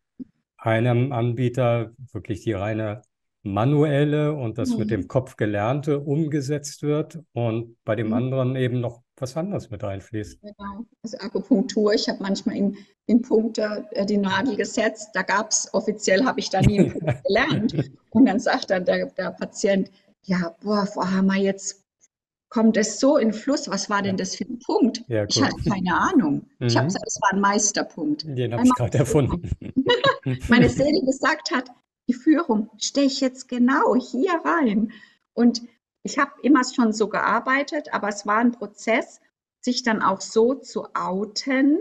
einem 0.56 1.12
Anbieter 1.12 1.92
wirklich 2.12 2.40
die 2.40 2.54
reine 2.54 3.02
manuelle 3.42 4.32
und 4.32 4.56
das 4.56 4.70
mhm. 4.70 4.78
mit 4.78 4.90
dem 4.90 5.06
Kopf 5.06 5.36
gelernte 5.36 6.00
umgesetzt 6.00 6.82
wird 6.82 7.18
und 7.34 7.76
bei 7.84 7.94
dem 7.94 8.06
mhm. 8.06 8.14
anderen 8.14 8.56
eben 8.56 8.80
noch 8.80 9.02
was 9.18 9.36
anderes 9.36 9.68
mit 9.68 9.84
einfließt. 9.84 10.40
Genau, 10.40 10.86
also 11.02 11.18
Akupunktur, 11.18 11.92
ich 11.92 12.08
habe 12.08 12.22
manchmal 12.22 12.56
in, 12.56 12.78
in 13.04 13.20
Punkte 13.20 13.84
äh, 13.90 14.06
die 14.06 14.16
Nadel 14.16 14.56
gesetzt, 14.56 15.10
da 15.12 15.20
gab 15.20 15.50
es, 15.50 15.68
offiziell 15.74 16.24
habe 16.24 16.40
ich 16.40 16.48
da 16.48 16.62
nie 16.62 16.78
einen 16.78 16.92
Punkt 16.92 17.22
gelernt 17.26 17.92
und 18.10 18.24
dann 18.24 18.40
sagt 18.40 18.70
dann 18.70 18.86
der, 18.86 19.10
der 19.10 19.32
Patient, 19.32 19.90
ja, 20.24 20.56
boah, 20.62 20.86
Frau 20.86 21.04
Hammer, 21.04 21.36
jetzt 21.36 21.82
kommt 22.48 22.76
es 22.76 23.00
so 23.00 23.16
in 23.16 23.32
Fluss, 23.32 23.68
was 23.68 23.88
war 23.88 24.02
denn 24.02 24.16
das 24.16 24.36
für 24.36 24.44
ein 24.44 24.58
Punkt? 24.58 25.02
Ja, 25.08 25.24
ich 25.24 25.42
hatte 25.42 25.56
keine 25.68 25.96
Ahnung. 25.96 26.46
Mhm. 26.58 26.66
Ich 26.66 26.76
habe 26.76 26.86
gesagt, 26.86 27.06
es 27.06 27.18
war 27.22 27.32
ein 27.32 27.40
Meisterpunkt. 27.40 28.24
Den 28.26 28.52
habe 28.52 28.64
ich 28.64 28.74
gerade 28.74 28.98
erfunden. 28.98 29.50
Meine 30.48 30.68
Seele 30.68 31.00
gesagt 31.06 31.50
hat, 31.50 31.70
die 32.08 32.14
Führung 32.14 32.70
stehe 32.78 33.06
ich 33.06 33.20
jetzt 33.20 33.48
genau 33.48 33.94
hier 33.96 34.34
rein. 34.44 34.92
Und 35.32 35.62
ich 36.02 36.18
habe 36.18 36.32
immer 36.42 36.62
schon 36.64 36.92
so 36.92 37.08
gearbeitet, 37.08 37.92
aber 37.92 38.08
es 38.08 38.26
war 38.26 38.38
ein 38.38 38.52
Prozess, 38.52 39.20
sich 39.64 39.82
dann 39.82 40.02
auch 40.02 40.20
so 40.20 40.54
zu 40.54 40.88
outen. 40.94 41.78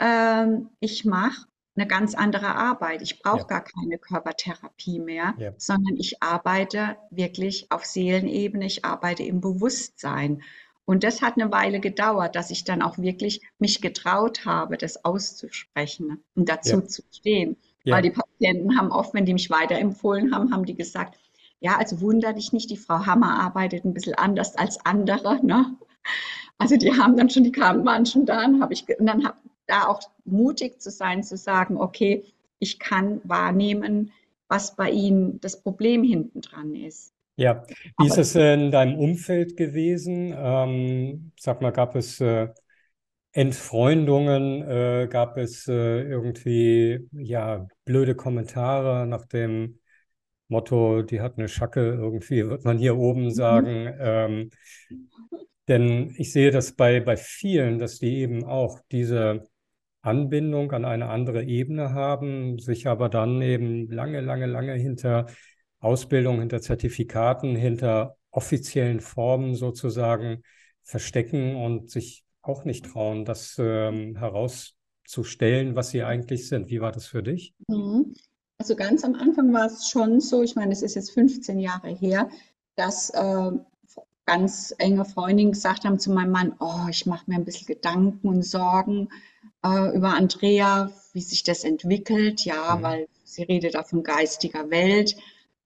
Ähm, 0.00 0.70
ich 0.80 1.04
mache 1.04 1.46
eine 1.74 1.86
ganz 1.86 2.14
andere 2.14 2.54
Arbeit. 2.54 3.02
Ich 3.02 3.22
brauche 3.22 3.40
ja. 3.40 3.44
gar 3.44 3.64
keine 3.64 3.98
Körpertherapie 3.98 5.00
mehr, 5.00 5.34
ja. 5.38 5.52
sondern 5.56 5.96
ich 5.96 6.22
arbeite 6.22 6.96
wirklich 7.10 7.66
auf 7.70 7.84
Seelenebene, 7.84 8.66
ich 8.66 8.84
arbeite 8.84 9.22
im 9.22 9.40
Bewusstsein. 9.40 10.42
Und 10.84 11.04
das 11.04 11.22
hat 11.22 11.38
eine 11.38 11.50
Weile 11.52 11.80
gedauert, 11.80 12.36
dass 12.36 12.50
ich 12.50 12.64
dann 12.64 12.82
auch 12.82 12.98
wirklich 12.98 13.40
mich 13.58 13.80
getraut 13.80 14.44
habe, 14.44 14.76
das 14.76 15.04
auszusprechen 15.04 16.22
und 16.34 16.48
dazu 16.48 16.76
ja. 16.76 16.84
zu 16.84 17.02
stehen. 17.10 17.56
Weil 17.84 18.02
die 18.02 18.10
Patienten 18.10 18.78
haben 18.78 18.92
oft, 18.92 19.12
wenn 19.12 19.26
die 19.26 19.32
mich 19.32 19.50
weiterempfohlen 19.50 20.34
haben, 20.34 20.52
haben 20.52 20.64
die 20.64 20.76
gesagt, 20.76 21.18
ja, 21.58 21.78
also 21.78 22.00
wunder 22.00 22.32
dich 22.32 22.52
nicht, 22.52 22.70
die 22.70 22.76
Frau 22.76 23.06
Hammer 23.06 23.40
arbeitet 23.40 23.84
ein 23.84 23.94
bisschen 23.94 24.14
anders 24.14 24.56
als 24.56 24.84
andere. 24.84 25.44
Ne? 25.44 25.76
Also 26.58 26.76
die 26.76 26.92
haben 26.92 27.16
dann 27.16 27.30
schon, 27.30 27.44
die 27.44 27.52
kamen, 27.52 27.84
waren 27.84 28.06
schon 28.06 28.26
da 28.26 28.44
und, 28.44 28.60
habe 28.62 28.72
ich, 28.72 28.86
und 28.98 29.06
dann 29.06 29.24
habe 29.24 29.36
da 29.66 29.86
auch 29.86 30.00
mutig 30.24 30.80
zu 30.80 30.90
sein, 30.90 31.22
zu 31.22 31.36
sagen, 31.36 31.76
okay, 31.76 32.24
ich 32.58 32.78
kann 32.78 33.20
wahrnehmen, 33.24 34.12
was 34.48 34.76
bei 34.76 34.90
ihnen 34.90 35.40
das 35.40 35.62
Problem 35.62 36.02
hinten 36.02 36.40
dran 36.40 36.74
ist. 36.74 37.12
Ja, 37.36 37.64
wie 37.98 38.06
ist 38.06 38.18
es 38.18 38.34
in 38.34 38.70
deinem 38.70 38.98
Umfeld 38.98 39.56
gewesen? 39.56 40.34
Ähm, 40.36 41.32
sag 41.38 41.62
mal, 41.62 41.72
gab 41.72 41.96
es 41.96 42.20
äh, 42.20 42.48
Entfreundungen, 43.32 44.62
äh, 44.62 45.08
gab 45.10 45.38
es 45.38 45.66
äh, 45.66 46.02
irgendwie 46.02 47.08
ja 47.12 47.66
blöde 47.84 48.14
Kommentare 48.14 49.06
nach 49.06 49.24
dem 49.24 49.78
Motto, 50.48 51.00
die 51.02 51.22
hat 51.22 51.38
eine 51.38 51.48
Schacke, 51.48 51.80
irgendwie 51.80 52.48
wird 52.48 52.64
man 52.64 52.76
hier 52.76 52.96
oben 52.96 53.24
mhm. 53.24 53.30
sagen. 53.30 53.84
Mhm. 53.84 53.96
Ähm, 53.98 54.50
denn 55.68 56.14
ich 56.18 56.32
sehe 56.32 56.50
das 56.50 56.72
bei, 56.72 57.00
bei 57.00 57.16
vielen, 57.16 57.78
dass 57.78 57.98
die 57.98 58.18
eben 58.18 58.44
auch 58.44 58.80
diese 58.90 59.48
Anbindung 60.02 60.72
an 60.72 60.84
eine 60.84 61.08
andere 61.08 61.44
Ebene 61.44 61.92
haben, 61.94 62.58
sich 62.58 62.88
aber 62.88 63.08
dann 63.08 63.40
eben 63.40 63.88
lange, 63.90 64.20
lange, 64.20 64.46
lange 64.46 64.74
hinter 64.74 65.26
Ausbildung, 65.78 66.40
hinter 66.40 66.60
Zertifikaten, 66.60 67.56
hinter 67.56 68.16
offiziellen 68.30 69.00
Formen 69.00 69.54
sozusagen 69.54 70.42
verstecken 70.82 71.56
und 71.56 71.90
sich 71.90 72.24
auch 72.42 72.64
nicht 72.64 72.86
trauen, 72.86 73.24
das 73.24 73.56
ähm, 73.58 74.16
herauszustellen, 74.16 75.76
was 75.76 75.90
sie 75.90 76.02
eigentlich 76.02 76.48
sind. 76.48 76.68
Wie 76.68 76.80
war 76.80 76.90
das 76.90 77.06
für 77.06 77.22
dich? 77.22 77.54
Mhm. 77.68 78.14
Also 78.58 78.76
ganz 78.76 79.04
am 79.04 79.14
Anfang 79.14 79.52
war 79.52 79.66
es 79.66 79.88
schon 79.88 80.20
so, 80.20 80.42
ich 80.42 80.54
meine, 80.54 80.72
es 80.72 80.82
ist 80.82 80.94
jetzt 80.94 81.12
15 81.12 81.58
Jahre 81.58 81.88
her, 81.88 82.28
dass 82.76 83.10
äh, 83.10 83.50
ganz 84.24 84.74
enge 84.78 85.04
Freundinnen 85.04 85.52
gesagt 85.52 85.84
haben 85.84 85.98
zu 85.98 86.12
meinem 86.12 86.30
Mann, 86.30 86.54
oh, 86.60 86.86
ich 86.88 87.06
mache 87.06 87.24
mir 87.28 87.36
ein 87.36 87.44
bisschen 87.44 87.66
Gedanken 87.66 88.28
und 88.28 88.42
Sorgen 88.42 89.08
äh, 89.64 89.96
über 89.96 90.14
Andrea, 90.14 90.92
wie 91.12 91.20
sich 91.20 91.42
das 91.42 91.64
entwickelt, 91.64 92.44
ja, 92.44 92.76
mhm. 92.76 92.82
weil 92.82 93.08
sie 93.24 93.42
redet 93.42 93.74
da 93.74 93.82
von 93.82 94.02
geistiger 94.02 94.70
Welt. 94.70 95.16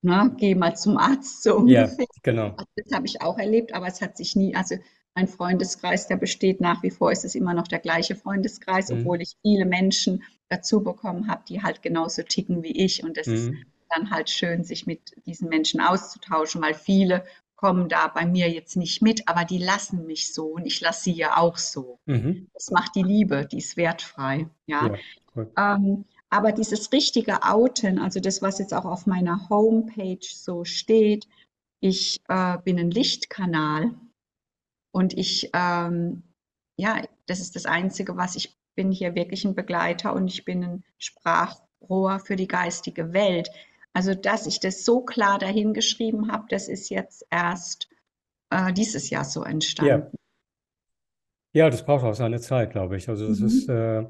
Ne, 0.01 0.35
geh 0.37 0.53
mal 0.53 0.75
zum 0.75 0.97
Arzt 0.97 1.43
so 1.43 1.57
ungefähr. 1.57 1.97
Ja, 1.97 2.05
genau. 2.21 2.49
Also 2.51 2.65
das 2.75 2.91
habe 2.93 3.07
ich 3.07 3.21
auch 3.21 3.37
erlebt, 3.37 3.73
aber 3.73 3.87
es 3.87 3.99
hat 4.01 4.15
sich 4.15 4.35
nie, 4.35 4.55
also 4.55 4.75
mein 5.15 5.27
Freundeskreis, 5.27 6.07
der 6.07 6.17
besteht 6.17 6.61
nach 6.61 6.83
wie 6.83 6.91
vor, 6.91 7.11
ist 7.11 7.25
es 7.25 7.33
immer 7.33 7.55
noch 7.55 7.67
der 7.67 7.79
gleiche 7.79 8.15
Freundeskreis, 8.15 8.89
mhm. 8.89 8.99
obwohl 8.99 9.21
ich 9.21 9.35
viele 9.41 9.65
Menschen 9.65 10.23
dazu 10.49 10.83
bekommen 10.83 11.27
habe, 11.27 11.43
die 11.49 11.63
halt 11.63 11.81
genauso 11.81 12.21
ticken 12.21 12.61
wie 12.61 12.71
ich. 12.71 13.03
Und 13.03 13.17
es 13.17 13.27
mhm. 13.27 13.33
ist 13.33 13.51
dann 13.89 14.11
halt 14.11 14.29
schön, 14.29 14.63
sich 14.63 14.85
mit 14.85 15.15
diesen 15.25 15.49
Menschen 15.49 15.81
auszutauschen, 15.81 16.61
weil 16.61 16.75
viele 16.75 17.25
kommen 17.57 17.89
da 17.89 18.07
bei 18.07 18.25
mir 18.25 18.49
jetzt 18.49 18.77
nicht 18.77 19.01
mit, 19.01 19.27
aber 19.27 19.43
die 19.43 19.57
lassen 19.57 20.05
mich 20.05 20.33
so 20.33 20.45
und 20.45 20.65
ich 20.65 20.79
lasse 20.79 21.05
sie 21.05 21.13
ja 21.13 21.37
auch 21.37 21.57
so. 21.57 21.99
Mhm. 22.05 22.47
Das 22.53 22.71
macht 22.71 22.95
die 22.95 23.03
Liebe, 23.03 23.45
die 23.45 23.57
ist 23.57 23.75
wertfrei. 23.75 24.47
Ja. 24.67 24.95
ja 25.35 25.75
ähm, 25.75 26.05
aber 26.29 26.51
dieses 26.51 26.91
richtige 26.91 27.43
Outen, 27.43 27.99
also 27.99 28.19
das, 28.19 28.41
was 28.41 28.59
jetzt 28.59 28.73
auch 28.73 28.85
auf 28.85 29.07
meiner 29.07 29.49
Homepage 29.49 30.19
so 30.21 30.65
steht, 30.65 31.27
ich 31.79 32.21
äh, 32.27 32.57
bin 32.63 32.79
ein 32.79 32.91
Lichtkanal 32.91 33.91
und 34.91 35.17
ich, 35.17 35.49
ähm, 35.53 36.23
ja, 36.75 37.01
das 37.25 37.39
ist 37.39 37.55
das 37.55 37.65
Einzige, 37.65 38.17
was 38.17 38.35
ich 38.35 38.55
bin 38.75 38.91
hier 38.91 39.15
wirklich 39.15 39.45
ein 39.45 39.55
Begleiter 39.55 40.13
und 40.13 40.27
ich 40.27 40.45
bin 40.45 40.63
ein 40.63 40.83
Sprachrohr 40.99 42.19
für 42.19 42.35
die 42.35 42.47
geistige 42.47 43.13
Welt. 43.13 43.49
Also, 43.97 44.13
dass 44.13 44.45
ich 44.45 44.59
das 44.59 44.85
so 44.85 45.01
klar 45.01 45.39
dahingeschrieben 45.39 46.31
habe, 46.31 46.45
das 46.49 46.67
ist 46.67 46.89
jetzt 46.89 47.25
erst 47.31 47.89
äh, 48.51 48.71
dieses 48.71 49.09
Jahr 49.09 49.23
so 49.23 49.41
entstanden. 49.41 50.15
Ja, 51.51 51.71
das 51.71 51.83
braucht 51.83 52.03
auch 52.03 52.13
seine 52.13 52.39
Zeit, 52.39 52.73
glaube 52.73 52.95
ich. 52.97 53.09
Also 53.09 53.27
das 53.27 53.39
mhm. 53.39 53.47
ist 53.47 53.67
äh, 53.67 54.03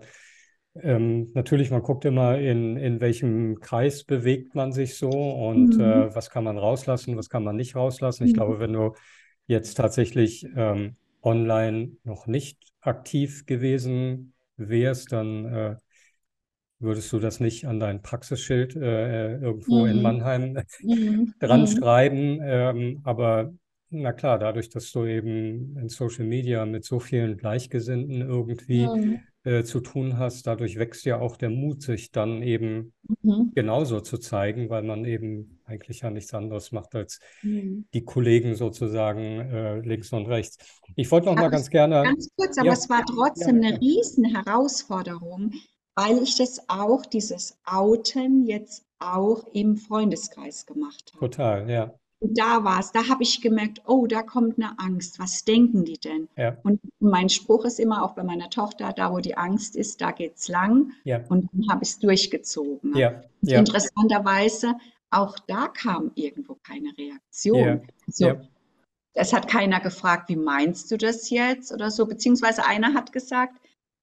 ähm, 0.81 1.31
natürlich, 1.33 1.71
man 1.71 1.83
guckt 1.83 2.03
immer, 2.03 2.37
in, 2.37 2.75
in 2.75 2.99
welchem 2.99 3.61
Kreis 3.61 4.03
bewegt 4.03 4.55
man 4.55 4.73
sich 4.73 4.97
so 4.97 5.09
und 5.09 5.77
mhm. 5.77 5.81
äh, 5.81 6.13
was 6.13 6.31
kann 6.31 6.43
man 6.43 6.57
rauslassen, 6.57 7.15
was 7.15 7.29
kann 7.29 7.45
man 7.45 7.55
nicht 7.55 7.77
rauslassen. 7.77 8.25
Ich 8.25 8.33
mhm. 8.33 8.35
glaube, 8.35 8.59
wenn 8.59 8.73
du 8.73 8.93
jetzt 9.45 9.75
tatsächlich 9.75 10.45
ähm, 10.57 10.97
online 11.21 11.93
noch 12.03 12.27
nicht 12.27 12.57
aktiv 12.81 13.45
gewesen 13.45 14.33
wärst, 14.57 15.13
dann 15.13 15.45
äh, 15.45 15.75
würdest 16.79 17.11
du 17.11 17.19
das 17.19 17.39
nicht 17.39 17.65
an 17.65 17.79
dein 17.79 18.01
Praxisschild 18.01 18.75
äh, 18.75 19.35
äh 19.35 19.41
irgendwo 19.41 19.85
mhm. 19.85 19.91
in 19.91 20.01
Mannheim 20.01 20.57
mhm. 20.81 21.33
dran 21.39 21.61
mhm. 21.61 21.67
schreiben. 21.67 22.39
Ähm, 22.41 23.01
aber 23.03 23.53
na 23.89 24.11
klar, 24.11 24.37
dadurch, 24.37 24.69
dass 24.69 24.91
du 24.91 25.05
eben 25.05 25.77
in 25.77 25.89
Social 25.89 26.25
Media 26.25 26.65
mit 26.65 26.83
so 26.83 26.99
vielen 26.99 27.37
Gleichgesinnten 27.37 28.21
irgendwie 28.21 28.85
mhm. 28.85 29.19
äh, 29.43 29.63
zu 29.63 29.79
tun 29.79 30.17
hast, 30.17 30.45
dadurch 30.45 30.77
wächst 30.77 31.05
ja 31.05 31.19
auch 31.19 31.37
der 31.37 31.49
Mut, 31.49 31.81
sich 31.81 32.11
dann 32.11 32.41
eben 32.43 32.93
mhm. 33.21 33.51
genauso 33.55 34.01
zu 34.01 34.17
zeigen, 34.17 34.69
weil 34.69 34.83
man 34.83 35.05
eben 35.05 35.61
eigentlich 35.63 36.01
ja 36.01 36.09
nichts 36.09 36.33
anderes 36.33 36.73
macht, 36.73 36.95
als 36.95 37.19
die 37.43 38.03
Kollegen 38.03 38.55
sozusagen 38.55 39.39
äh, 39.39 39.79
links 39.79 40.11
und 40.11 40.27
rechts. 40.27 40.57
Ich 40.95 41.09
wollte 41.09 41.27
noch 41.27 41.33
aber 41.33 41.43
mal 41.43 41.49
ganz 41.49 41.69
gerne. 41.69 42.03
Ganz 42.03 42.29
kurz, 42.35 42.57
aber 42.57 42.67
ja, 42.67 42.73
es 42.73 42.89
war 42.89 43.03
trotzdem 43.05 43.61
ja, 43.61 43.69
eine 43.69 43.81
riesen 43.81 44.25
Herausforderung, 44.25 45.53
weil 45.97 46.21
ich 46.21 46.35
das 46.35 46.69
auch, 46.69 47.05
dieses 47.07 47.57
Outen 47.65 48.45
jetzt 48.45 48.85
auch 48.99 49.47
im 49.53 49.77
Freundeskreis 49.77 50.67
gemacht 50.67 51.11
habe. 51.15 51.29
Total, 51.29 51.69
ja. 51.69 51.93
Und 52.19 52.37
da 52.37 52.63
war 52.63 52.79
es, 52.79 52.91
da 52.91 53.09
habe 53.09 53.23
ich 53.23 53.41
gemerkt, 53.41 53.81
oh, 53.85 54.05
da 54.05 54.21
kommt 54.21 54.57
eine 54.57 54.77
Angst. 54.79 55.19
Was 55.19 55.43
denken 55.43 55.85
die 55.85 55.97
denn? 55.97 56.29
Ja. 56.35 56.57
Und 56.63 56.79
mein 56.99 57.29
Spruch 57.29 57.65
ist 57.65 57.79
immer 57.79 58.03
auch 58.03 58.13
bei 58.13 58.23
meiner 58.23 58.49
Tochter, 58.49 58.93
da 58.93 59.11
wo 59.11 59.19
die 59.19 59.37
Angst 59.37 59.75
ist, 59.75 59.99
da 60.01 60.11
geht's 60.11 60.47
lang. 60.47 60.91
Ja. 61.03 61.23
Und 61.29 61.49
dann 61.51 61.69
habe 61.71 61.83
ich 61.83 61.89
es 61.89 61.99
durchgezogen. 61.99 62.95
Ja. 62.95 63.23
Ja. 63.41 63.59
Interessanterweise, 63.59 64.75
auch 65.09 65.37
da 65.47 65.67
kam 65.67 66.11
irgendwo 66.13 66.55
keine 66.55 66.95
Reaktion. 66.97 67.87
So, 68.07 68.27
ja. 68.27 68.41
Es 69.13 69.33
hat 69.33 69.47
keiner 69.47 69.79
gefragt, 69.79 70.29
wie 70.29 70.35
meinst 70.35 70.91
du 70.91 70.97
das 70.97 71.31
jetzt 71.31 71.71
oder 71.71 71.89
so. 71.89 72.05
Beziehungsweise 72.05 72.65
einer 72.65 72.93
hat 72.93 73.13
gesagt, 73.13 73.57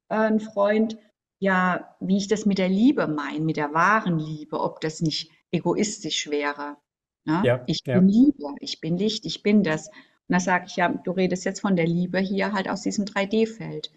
äh, 0.08 0.16
ein 0.16 0.40
Freund, 0.40 0.98
ja, 1.44 1.94
wie 2.00 2.16
ich 2.16 2.26
das 2.26 2.46
mit 2.46 2.56
der 2.56 2.70
Liebe 2.70 3.06
meine, 3.06 3.44
mit 3.44 3.58
der 3.58 3.74
wahren 3.74 4.18
Liebe, 4.18 4.58
ob 4.58 4.80
das 4.80 5.02
nicht 5.02 5.30
egoistisch 5.52 6.30
wäre. 6.30 6.78
Ne? 7.26 7.42
Ja, 7.44 7.62
ich 7.66 7.82
ja. 7.84 7.98
bin 7.98 8.08
Liebe, 8.08 8.54
ich 8.60 8.80
bin 8.80 8.96
Licht, 8.96 9.26
ich 9.26 9.42
bin 9.42 9.62
das. 9.62 9.88
Und 9.88 10.32
da 10.32 10.40
sage 10.40 10.64
ich 10.68 10.76
ja, 10.76 10.88
du 10.88 11.10
redest 11.10 11.44
jetzt 11.44 11.60
von 11.60 11.76
der 11.76 11.86
Liebe 11.86 12.18
hier 12.18 12.52
halt 12.54 12.66
aus 12.68 12.80
diesem 12.80 13.04
3D-Feld. 13.04 13.92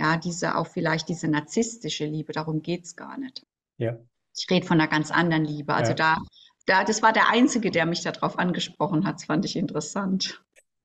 Ja, 0.00 0.16
diese 0.16 0.56
auch 0.56 0.68
vielleicht 0.68 1.08
diese 1.08 1.26
narzisstische 1.26 2.06
Liebe, 2.06 2.32
darum 2.32 2.62
geht 2.62 2.84
es 2.84 2.94
gar 2.94 3.18
nicht. 3.18 3.44
Ja. 3.76 3.98
Ich 4.36 4.48
rede 4.48 4.66
von 4.66 4.80
einer 4.80 4.88
ganz 4.88 5.10
anderen 5.10 5.44
Liebe. 5.44 5.74
Also 5.74 5.94
da, 5.94 6.18
da, 6.66 6.84
das 6.84 7.02
war 7.02 7.12
der 7.12 7.28
Einzige, 7.28 7.72
der 7.72 7.86
mich 7.86 8.02
darauf 8.02 8.38
angesprochen 8.38 9.04
hat. 9.04 9.16
Das 9.16 9.24
fand 9.24 9.44
ich 9.44 9.56
interessant. 9.56 10.43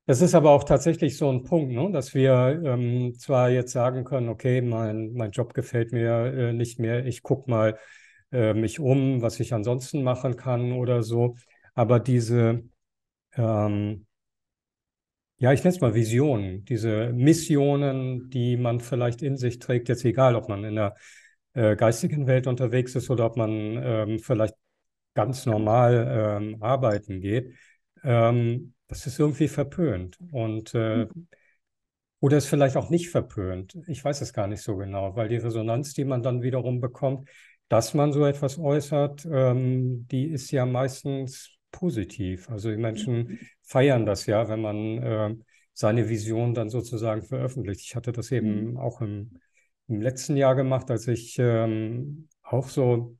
Das 0.10 0.22
ist 0.22 0.34
aber 0.34 0.50
auch 0.50 0.64
tatsächlich 0.64 1.18
so 1.18 1.32
ein 1.32 1.44
Punkt, 1.44 1.72
ne? 1.72 1.92
dass 1.92 2.16
wir 2.16 2.64
ähm, 2.66 3.14
zwar 3.20 3.52
jetzt 3.52 3.72
sagen 3.72 4.06
können, 4.06 4.28
okay, 4.28 4.60
mein, 4.60 5.14
mein 5.14 5.30
Job 5.30 5.54
gefällt 5.54 5.92
mir 5.92 6.34
äh, 6.34 6.52
nicht 6.52 6.80
mehr, 6.80 7.06
ich 7.06 7.22
gucke 7.22 7.48
mal 7.48 7.78
äh, 8.32 8.56
mich 8.56 8.80
um, 8.80 9.22
was 9.22 9.40
ich 9.40 9.54
ansonsten 9.54 10.02
machen 10.02 10.36
kann 10.36 10.72
oder 10.72 11.04
so. 11.04 11.36
Aber 11.76 12.00
diese, 12.00 12.64
ähm, 13.36 14.08
ja, 15.38 15.54
ich 15.54 15.64
nenne 15.64 15.76
es 15.76 15.82
mal 15.82 15.94
Visionen, 15.94 16.66
diese 16.66 17.14
Missionen, 17.14 18.32
die 18.32 18.58
man 18.58 18.80
vielleicht 18.80 19.22
in 19.22 19.38
sich 19.38 19.60
trägt, 19.60 19.90
jetzt 19.90 20.06
egal, 20.06 20.36
ob 20.36 20.50
man 20.50 20.64
in 20.64 20.74
der 20.74 20.96
äh, 21.54 21.76
geistigen 21.76 22.26
Welt 22.26 22.48
unterwegs 22.48 22.96
ist 22.96 23.12
oder 23.12 23.28
ob 23.28 23.38
man 23.38 23.52
ähm, 23.52 24.18
vielleicht 24.18 24.56
ganz 25.14 25.46
normal 25.46 26.40
ähm, 26.42 26.64
arbeiten 26.64 27.22
geht, 27.22 27.54
ähm, 28.04 28.74
das 28.90 29.08
ist 29.08 29.20
irgendwie 29.20 29.48
verpönt. 29.48 30.18
Und 30.32 30.76
äh, 30.76 31.08
oder 32.20 32.38
ist 32.38 32.48
vielleicht 32.48 32.76
auch 32.76 32.90
nicht 32.90 33.10
verpönt. 33.10 33.78
Ich 33.88 34.04
weiß 34.04 34.20
es 34.22 34.34
gar 34.34 34.48
nicht 34.48 34.62
so 34.62 34.76
genau, 34.76 35.16
weil 35.16 35.30
die 35.30 35.38
Resonanz, 35.38 35.94
die 35.94 36.04
man 36.04 36.22
dann 36.22 36.42
wiederum 36.42 36.82
bekommt, 36.82 37.30
dass 37.70 37.94
man 37.94 38.12
so 38.12 38.26
etwas 38.26 38.60
äußert, 38.60 39.26
ähm, 39.32 40.08
die 40.08 40.26
ist 40.26 40.52
ja 40.52 40.66
meistens 40.66 41.58
positiv. 41.72 42.50
Also 42.50 42.72
die 42.72 42.78
Menschen 42.78 43.16
mhm. 43.16 43.40
feiern 43.62 44.06
das 44.06 44.26
ja, 44.26 44.50
wenn 44.50 44.62
man 44.62 44.98
äh, 44.98 45.36
seine 45.74 46.10
Vision 46.10 46.54
dann 46.54 46.70
sozusagen 46.70 47.22
veröffentlicht. 47.22 47.82
Ich 47.82 47.96
hatte 47.96 48.12
das 48.12 48.32
eben 48.32 48.72
mhm. 48.72 48.78
auch 48.78 49.02
im, 49.02 49.40
im, 49.88 50.02
letzten 50.02 50.36
Jahr 50.36 50.56
gemacht, 50.56 50.92
als 50.92 51.08
ich 51.08 51.38
ähm, 51.40 52.28
auch 52.42 52.68
so, 52.68 53.16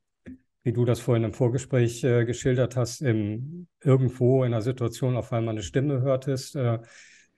wie 0.70 0.74
du 0.74 0.86
das 0.86 1.00
vorhin 1.00 1.24
im 1.24 1.34
Vorgespräch 1.34 2.04
äh, 2.04 2.26
geschildert 2.26 2.76
hast, 2.76 3.02
im, 3.02 3.66
irgendwo 3.84 4.44
in 4.44 4.54
einer 4.54 4.62
Situation 4.62 5.18
auf 5.18 5.34
einmal 5.34 5.56
eine 5.56 5.64
Stimme 5.64 6.02
hörtest. 6.02 6.56
Äh, 6.56 6.78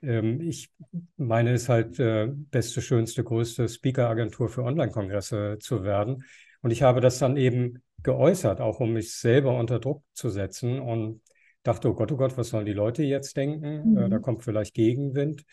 ähm, 0.02 0.42
ich 0.42 0.70
meine 1.16 1.54
es 1.54 1.70
halt 1.70 1.98
äh, 1.98 2.28
beste, 2.28 2.82
schönste, 2.82 3.24
größte 3.24 3.70
Speaker-Agentur 3.70 4.50
für 4.50 4.64
Online-Kongresse 4.64 5.60
zu 5.62 5.86
werden. 5.86 6.26
Und 6.62 6.72
ich 6.72 6.84
habe 6.84 7.00
das 7.00 7.20
dann 7.20 7.38
eben 7.38 7.82
geäußert, 8.04 8.60
auch 8.60 8.82
um 8.82 8.92
mich 8.92 9.14
selber 9.14 9.58
unter 9.58 9.80
Druck 9.80 10.04
zu 10.14 10.30
setzen 10.30 10.82
und 10.82 11.22
dachte, 11.64 11.90
oh 11.90 11.94
Gott, 11.94 12.12
oh 12.12 12.18
Gott, 12.18 12.38
was 12.38 12.50
sollen 12.50 12.66
die 12.66 12.74
Leute 12.74 13.04
jetzt 13.04 13.38
denken? 13.38 13.92
Mhm. 13.92 13.98
Äh, 13.98 14.10
da 14.10 14.18
mhm. 14.18 14.22
kommt 14.24 14.44
vielleicht 14.44 14.74
Gegenwind. 14.74 15.46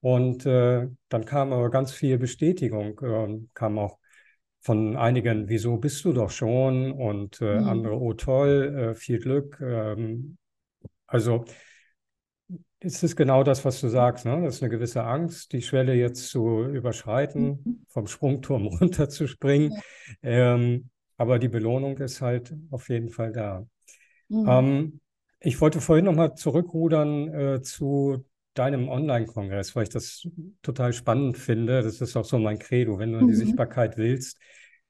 Und 0.00 0.46
äh, 0.46 0.88
dann 1.10 1.24
kam 1.26 1.52
aber 1.52 1.68
ganz 1.68 1.92
viel 1.92 2.16
Bestätigung, 2.16 2.98
äh, 3.00 3.46
kam 3.52 3.78
auch 3.78 3.98
von 4.60 4.96
einigen, 4.96 5.48
wieso 5.48 5.76
bist 5.76 6.04
du 6.04 6.12
doch 6.12 6.30
schon? 6.30 6.92
Und 6.92 7.40
äh, 7.40 7.60
mhm. 7.60 7.68
andere, 7.68 8.00
oh 8.00 8.14
toll, 8.14 8.74
äh, 8.76 8.94
viel 8.94 9.18
Glück. 9.18 9.60
Ähm, 9.60 10.38
also 11.06 11.44
es 12.80 13.02
ist 13.02 13.16
genau 13.16 13.42
das, 13.42 13.64
was 13.64 13.80
du 13.80 13.88
sagst. 13.88 14.24
Ne? 14.24 14.42
Das 14.42 14.56
ist 14.56 14.62
eine 14.62 14.70
gewisse 14.70 15.04
Angst, 15.04 15.52
die 15.52 15.62
Schwelle 15.62 15.94
jetzt 15.94 16.28
zu 16.28 16.64
überschreiten, 16.64 17.60
mhm. 17.64 17.86
vom 17.88 18.06
Sprungturm 18.06 18.66
runterzuspringen. 18.80 19.72
Ja. 20.22 20.54
Ähm, 20.54 20.90
aber 21.16 21.38
die 21.38 21.48
Belohnung 21.48 21.96
ist 21.98 22.20
halt 22.20 22.54
auf 22.70 22.88
jeden 22.88 23.08
Fall 23.08 23.32
da. 23.32 23.66
Mhm. 24.28 24.46
Ähm, 24.48 25.00
ich 25.40 25.60
wollte 25.60 25.80
vorhin 25.80 26.04
nochmal 26.04 26.34
zurückrudern 26.34 27.28
äh, 27.28 27.62
zu 27.62 28.24
deinem 28.58 28.88
Online-Kongress, 28.88 29.76
weil 29.76 29.84
ich 29.84 29.88
das 29.88 30.26
total 30.62 30.92
spannend 30.92 31.38
finde. 31.38 31.82
Das 31.82 32.00
ist 32.00 32.16
auch 32.16 32.24
so 32.24 32.38
mein 32.38 32.58
Credo. 32.58 32.98
Wenn 32.98 33.12
du 33.12 33.18
in 33.18 33.28
die 33.28 33.34
mhm. 33.34 33.38
Sichtbarkeit 33.38 33.96
willst, 33.96 34.38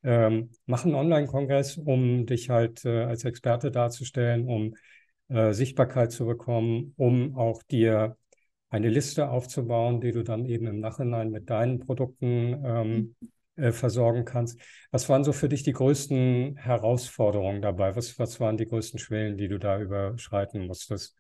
ähm, 0.03 0.51
mach 0.67 0.85
einen 0.85 0.95
Online-Kongress, 0.95 1.79
um 1.79 2.27
dich 2.27 2.51
halt 2.51 2.85
äh, 2.85 3.05
als 3.05 3.25
Experte 3.25 3.71
darzustellen, 3.71 4.47
um 4.47 4.75
äh, 5.29 5.53
Sichtbarkeit 5.53 6.13
zu 6.13 6.27
bekommen, 6.27 6.95
um 6.97 7.37
auch 7.37 7.63
dir 7.65 8.17
eine 8.69 8.89
Liste 8.89 9.31
aufzubauen, 9.31 10.01
die 10.01 10.13
du 10.13 10.23
dann 10.23 10.45
eben 10.47 10.67
im 10.67 10.81
Nachhinein 10.81 11.31
mit 11.31 11.51
deinen 11.51 11.81
Produkten 11.81 12.63
ähm, 12.65 13.17
mhm. 13.57 13.65
äh, 13.65 13.73
versorgen 13.73 14.25
kannst. 14.25 14.61
Was 14.91 15.09
waren 15.09 15.25
so 15.25 15.33
für 15.33 15.49
dich 15.49 15.63
die 15.63 15.73
größten 15.73 16.57
Herausforderungen 16.57 17.63
dabei? 17.63 17.97
Was, 17.97 18.19
was 18.19 18.39
waren 18.39 18.57
die 18.57 18.67
größten 18.67 18.99
Schwellen, 18.99 19.37
die 19.37 19.49
du 19.49 19.59
da 19.59 19.81
überschreiten 19.81 20.67
musstest? 20.67 21.17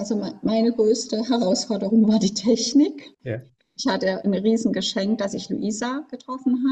Also 0.00 0.18
meine 0.40 0.72
größte 0.72 1.28
Herausforderung 1.28 2.08
war 2.08 2.18
die 2.18 2.32
Technik. 2.32 3.12
Ja. 3.22 3.42
Ich 3.76 3.86
hatte 3.86 4.24
ein 4.24 4.32
Riesengeschenk, 4.32 5.18
dass 5.18 5.34
ich 5.34 5.50
Luisa 5.50 6.06
getroffen 6.10 6.64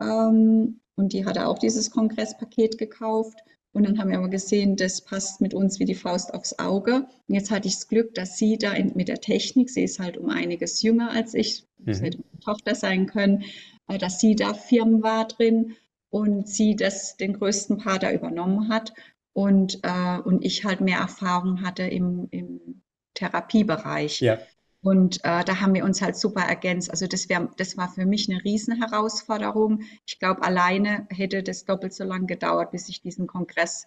habe. 0.00 0.10
Ähm, 0.10 0.80
und 0.96 1.12
die 1.12 1.24
hatte 1.24 1.46
auch 1.46 1.60
dieses 1.60 1.92
Kongresspaket 1.92 2.76
gekauft. 2.76 3.38
Und 3.70 3.86
dann 3.86 3.96
haben 3.96 4.10
wir 4.10 4.18
aber 4.18 4.28
gesehen, 4.28 4.74
das 4.74 5.02
passt 5.02 5.40
mit 5.40 5.54
uns 5.54 5.78
wie 5.78 5.84
die 5.84 5.94
Faust 5.94 6.34
aufs 6.34 6.58
Auge. 6.58 7.06
Und 7.28 7.34
jetzt 7.36 7.52
hatte 7.52 7.68
ich 7.68 7.76
das 7.76 7.86
Glück, 7.86 8.12
dass 8.16 8.38
sie 8.38 8.58
da 8.58 8.72
in, 8.72 8.96
mit 8.96 9.06
der 9.06 9.20
Technik, 9.20 9.70
sie 9.70 9.84
ist 9.84 10.00
halt 10.00 10.16
um 10.16 10.28
einiges 10.28 10.82
jünger 10.82 11.12
als 11.12 11.34
ich, 11.34 11.62
das 11.78 12.00
mhm. 12.00 12.04
hätte 12.06 12.18
meine 12.18 12.40
Tochter 12.40 12.74
sein 12.74 13.06
können, 13.06 13.44
äh, 13.86 13.98
dass 13.98 14.18
sie 14.18 14.34
da 14.34 14.52
Firmen 14.52 15.04
war 15.04 15.28
drin 15.28 15.76
und 16.10 16.48
sie 16.48 16.74
das 16.74 17.16
den 17.16 17.34
größten 17.34 17.78
Part 17.78 18.02
da 18.02 18.10
übernommen 18.10 18.68
hat 18.68 18.94
und, 19.38 19.78
äh, 19.84 20.18
und 20.18 20.44
ich 20.44 20.64
halt 20.64 20.80
mehr 20.80 20.98
Erfahrung 20.98 21.62
hatte 21.62 21.84
im, 21.84 22.26
im 22.32 22.82
Therapiebereich. 23.14 24.20
Ja. 24.20 24.38
Und 24.80 25.18
äh, 25.18 25.44
da 25.44 25.60
haben 25.60 25.74
wir 25.74 25.84
uns 25.84 26.02
halt 26.02 26.16
super 26.16 26.40
ergänzt. 26.40 26.90
Also 26.90 27.06
das, 27.06 27.28
wär, 27.28 27.48
das 27.56 27.76
war 27.76 27.88
für 27.88 28.04
mich 28.04 28.28
eine 28.28 28.42
Riesenherausforderung. 28.42 29.82
Ich 30.06 30.18
glaube, 30.18 30.42
alleine 30.42 31.06
hätte 31.10 31.44
das 31.44 31.64
doppelt 31.64 31.94
so 31.94 32.02
lange 32.02 32.26
gedauert, 32.26 32.72
bis 32.72 32.88
ich 32.88 33.00
diesen 33.00 33.28
Kongress 33.28 33.86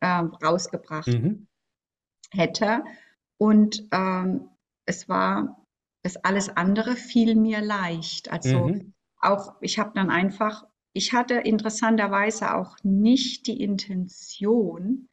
äh, 0.00 0.06
rausgebracht 0.06 1.06
mhm. 1.08 1.46
hätte. 2.30 2.84
Und 3.38 3.88
ähm, 3.92 4.50
es 4.84 5.08
war, 5.08 5.64
das 6.02 6.18
alles 6.18 6.54
andere 6.58 6.94
fiel 6.94 7.36
mir 7.36 7.62
leicht. 7.62 8.30
Also 8.30 8.68
mhm. 8.68 8.92
auch, 9.18 9.54
ich 9.62 9.78
habe 9.78 9.92
dann 9.94 10.10
einfach, 10.10 10.66
ich 10.92 11.12
hatte 11.12 11.34
interessanterweise 11.34 12.54
auch 12.54 12.76
nicht 12.82 13.46
die 13.46 13.62
Intention, 13.62 15.08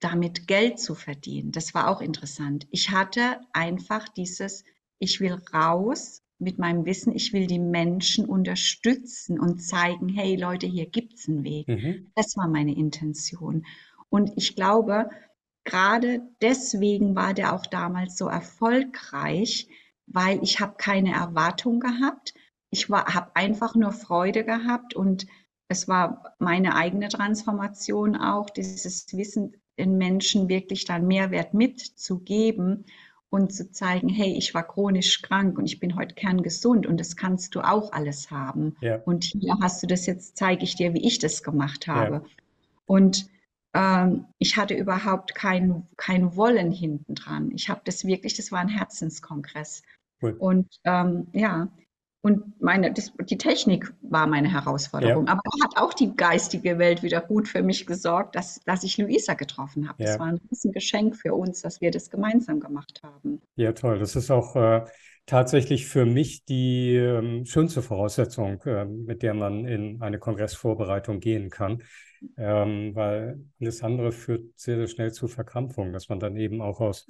damit 0.00 0.46
Geld 0.46 0.78
zu 0.78 0.94
verdienen. 0.94 1.52
Das 1.52 1.74
war 1.74 1.88
auch 1.88 2.00
interessant. 2.00 2.66
Ich 2.70 2.90
hatte 2.90 3.40
einfach 3.52 4.08
dieses, 4.08 4.64
ich 4.98 5.20
will 5.20 5.38
raus 5.52 6.22
mit 6.38 6.58
meinem 6.58 6.84
Wissen, 6.84 7.14
ich 7.14 7.32
will 7.32 7.46
die 7.46 7.58
Menschen 7.58 8.26
unterstützen 8.26 9.40
und 9.40 9.62
zeigen, 9.62 10.08
hey 10.08 10.36
Leute, 10.36 10.66
hier 10.66 10.86
gibt's 10.86 11.28
einen 11.28 11.44
Weg. 11.44 11.68
Mhm. 11.68 12.10
Das 12.14 12.36
war 12.36 12.48
meine 12.48 12.76
Intention. 12.76 13.64
Und 14.10 14.32
ich 14.36 14.54
glaube, 14.54 15.08
gerade 15.64 16.20
deswegen 16.42 17.16
war 17.16 17.32
der 17.32 17.54
auch 17.54 17.66
damals 17.66 18.18
so 18.18 18.28
erfolgreich, 18.28 19.68
weil 20.06 20.42
ich 20.42 20.60
habe 20.60 20.74
keine 20.76 21.14
Erwartung 21.14 21.80
gehabt. 21.80 22.34
Ich 22.70 22.88
habe 22.88 23.30
einfach 23.34 23.74
nur 23.74 23.92
Freude 23.92 24.44
gehabt 24.44 24.94
und 24.94 25.26
es 25.68 25.88
war 25.88 26.34
meine 26.38 26.74
eigene 26.74 27.08
Transformation 27.08 28.16
auch, 28.16 28.50
dieses 28.50 29.06
Wissen 29.12 29.56
den 29.78 29.98
Menschen 29.98 30.48
wirklich 30.48 30.84
dann 30.84 31.06
Mehrwert 31.06 31.54
mitzugeben 31.54 32.84
und 33.30 33.52
zu 33.52 33.70
zeigen, 33.70 34.08
hey, 34.08 34.32
ich 34.32 34.54
war 34.54 34.66
chronisch 34.66 35.20
krank 35.22 35.58
und 35.58 35.66
ich 35.66 35.80
bin 35.80 35.96
heute 35.96 36.14
kerngesund 36.14 36.86
und 36.86 36.98
das 36.98 37.16
kannst 37.16 37.54
du 37.54 37.60
auch 37.60 37.92
alles 37.92 38.30
haben. 38.30 38.76
Ja. 38.80 38.96
Und 39.04 39.24
hier 39.24 39.56
hast 39.60 39.82
du 39.82 39.86
das 39.86 40.06
jetzt, 40.06 40.36
zeige 40.36 40.64
ich 40.64 40.76
dir, 40.76 40.94
wie 40.94 41.06
ich 41.06 41.18
das 41.18 41.42
gemacht 41.42 41.86
habe. 41.86 42.14
Ja. 42.14 42.22
Und 42.86 43.28
ähm, 43.74 44.26
ich 44.38 44.56
hatte 44.56 44.74
überhaupt 44.74 45.34
kein, 45.34 45.86
kein 45.96 46.36
Wollen 46.36 46.70
hinten 46.70 47.14
dran. 47.14 47.50
Ich 47.52 47.68
habe 47.68 47.82
das 47.84 48.06
wirklich, 48.06 48.34
das 48.34 48.52
war 48.52 48.60
ein 48.60 48.68
Herzenskongress. 48.68 49.82
Cool. 50.22 50.32
Und 50.38 50.80
ähm, 50.84 51.26
ja, 51.32 51.68
und 52.26 52.60
meine, 52.60 52.92
das, 52.92 53.12
die 53.30 53.38
Technik 53.38 53.94
war 54.02 54.26
meine 54.26 54.52
Herausforderung. 54.52 55.26
Ja. 55.26 55.34
Aber 55.34 55.42
hat 55.62 55.80
auch 55.80 55.94
die 55.94 56.16
geistige 56.16 56.76
Welt 56.76 57.04
wieder 57.04 57.20
gut 57.20 57.46
für 57.46 57.62
mich 57.62 57.86
gesorgt, 57.86 58.34
dass, 58.34 58.60
dass 58.64 58.82
ich 58.82 58.98
Luisa 58.98 59.34
getroffen 59.34 59.88
habe. 59.88 60.02
Ja. 60.02 60.08
Das 60.08 60.18
war 60.18 60.26
ein 60.26 60.40
Geschenk 60.72 61.14
für 61.14 61.34
uns, 61.34 61.62
dass 61.62 61.80
wir 61.80 61.92
das 61.92 62.10
gemeinsam 62.10 62.58
gemacht 62.58 63.00
haben. 63.04 63.40
Ja, 63.54 63.70
toll. 63.74 64.00
Das 64.00 64.16
ist 64.16 64.32
auch 64.32 64.56
äh, 64.56 64.84
tatsächlich 65.26 65.86
für 65.86 66.04
mich 66.04 66.44
die 66.44 66.96
äh, 66.96 67.46
schönste 67.46 67.80
Voraussetzung, 67.80 68.60
äh, 68.62 68.86
mit 68.86 69.22
der 69.22 69.34
man 69.34 69.64
in 69.64 70.02
eine 70.02 70.18
Kongressvorbereitung 70.18 71.20
gehen 71.20 71.48
kann. 71.48 71.84
Ähm, 72.36 72.90
weil 72.96 73.38
alles 73.60 73.84
andere 73.84 74.10
führt 74.10 74.58
sehr, 74.58 74.78
sehr 74.78 74.88
schnell 74.88 75.12
zu 75.12 75.28
Verkrampfung, 75.28 75.92
dass 75.92 76.08
man 76.08 76.18
dann 76.18 76.34
eben 76.34 76.60
auch 76.60 76.80
aus 76.80 77.06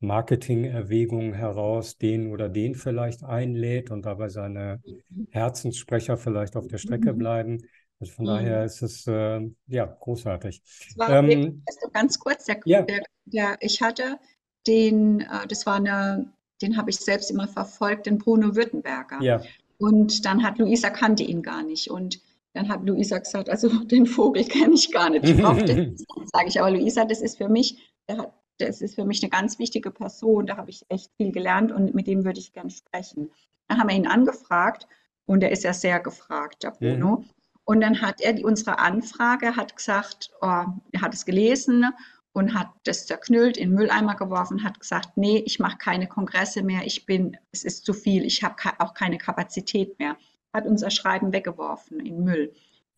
Marketingerwägungen 0.00 1.32
heraus 1.32 1.96
den 1.96 2.30
oder 2.30 2.48
den 2.48 2.74
vielleicht 2.74 3.24
einlädt 3.24 3.90
und 3.90 4.04
dabei 4.04 4.28
seine. 4.28 4.82
Herzenssprecher 5.30 6.16
vielleicht 6.16 6.56
auf 6.56 6.66
der 6.66 6.78
Strecke 6.78 7.12
mhm. 7.12 7.18
bleiben. 7.18 7.58
Also 8.00 8.12
von 8.12 8.24
mhm. 8.24 8.28
daher 8.28 8.64
ist 8.64 8.82
es 8.82 9.06
äh, 9.06 9.40
ja 9.68 9.86
großartig. 9.86 10.62
Das 10.88 10.98
war 10.98 11.10
ähm, 11.10 11.62
ganz 11.92 12.18
kurz, 12.18 12.44
der, 12.44 12.60
ja. 12.64 12.82
der, 12.82 13.02
der, 13.24 13.56
ich 13.60 13.80
hatte 13.80 14.18
den, 14.66 15.20
äh, 15.20 15.46
das 15.48 15.64
war 15.66 15.76
eine, 15.76 16.32
den 16.60 16.76
habe 16.76 16.90
ich 16.90 16.96
selbst 16.96 17.30
immer 17.30 17.48
verfolgt, 17.48 18.06
den 18.06 18.18
Bruno 18.18 18.54
Württemberger. 18.54 19.22
Ja. 19.22 19.42
Und 19.78 20.24
dann 20.24 20.42
hat 20.42 20.58
Luisa 20.58 20.90
kannte 20.90 21.22
ihn 21.22 21.42
gar 21.42 21.62
nicht. 21.62 21.90
Und 21.90 22.20
dann 22.52 22.68
hat 22.68 22.84
Luisa 22.84 23.18
gesagt, 23.18 23.48
also 23.48 23.68
den 23.84 24.06
Vogel 24.06 24.44
kenne 24.48 24.74
ich 24.74 24.92
gar 24.92 25.10
nicht. 25.10 25.24
Ich 25.24 25.36
brauche. 25.36 25.66
Sage 26.32 26.48
ich, 26.48 26.60
aber 26.60 26.70
Luisa, 26.70 27.04
das 27.04 27.22
ist 27.22 27.38
für 27.38 27.48
mich, 27.48 27.92
der 28.08 28.18
hat 28.18 28.32
das 28.58 28.80
ist 28.80 28.94
für 28.94 29.04
mich 29.04 29.22
eine 29.22 29.30
ganz 29.30 29.58
wichtige 29.58 29.90
Person, 29.90 30.46
da 30.46 30.56
habe 30.56 30.70
ich 30.70 30.84
echt 30.88 31.10
viel 31.16 31.32
gelernt 31.32 31.72
und 31.72 31.94
mit 31.94 32.06
dem 32.06 32.24
würde 32.24 32.40
ich 32.40 32.52
gerne 32.52 32.70
sprechen. 32.70 33.30
Dann 33.68 33.78
haben 33.78 33.88
wir 33.88 33.96
ihn 33.96 34.06
angefragt 34.06 34.86
und 35.26 35.42
er 35.42 35.50
ist 35.50 35.64
ja 35.64 35.72
sehr 35.72 36.00
gefragt, 36.00 36.62
der 36.62 36.70
Bruno. 36.70 37.18
Mhm. 37.18 37.30
Und 37.64 37.80
dann 37.80 38.00
hat 38.00 38.20
er 38.20 38.32
die, 38.32 38.44
unsere 38.44 38.78
Anfrage, 38.78 39.56
hat 39.56 39.76
gesagt, 39.76 40.30
oh, 40.40 40.64
er 40.92 41.00
hat 41.00 41.14
es 41.14 41.24
gelesen 41.24 41.86
und 42.32 42.54
hat 42.54 42.68
das 42.84 43.06
zerknüllt, 43.06 43.56
in 43.56 43.70
den 43.70 43.76
Mülleimer 43.76 44.14
geworfen, 44.14 44.62
hat 44.62 44.78
gesagt, 44.78 45.16
nee, 45.16 45.42
ich 45.44 45.58
mache 45.58 45.78
keine 45.78 46.06
Kongresse 46.06 46.62
mehr, 46.62 46.82
ich 46.84 47.06
bin, 47.06 47.36
es 47.50 47.64
ist 47.64 47.84
zu 47.84 47.92
viel, 47.92 48.24
ich 48.24 48.44
habe 48.44 48.54
auch 48.78 48.94
keine 48.94 49.18
Kapazität 49.18 49.98
mehr. 49.98 50.16
Hat 50.52 50.66
unser 50.66 50.90
Schreiben 50.90 51.32
weggeworfen 51.32 51.98
in 51.98 52.22
Müll. 52.22 52.54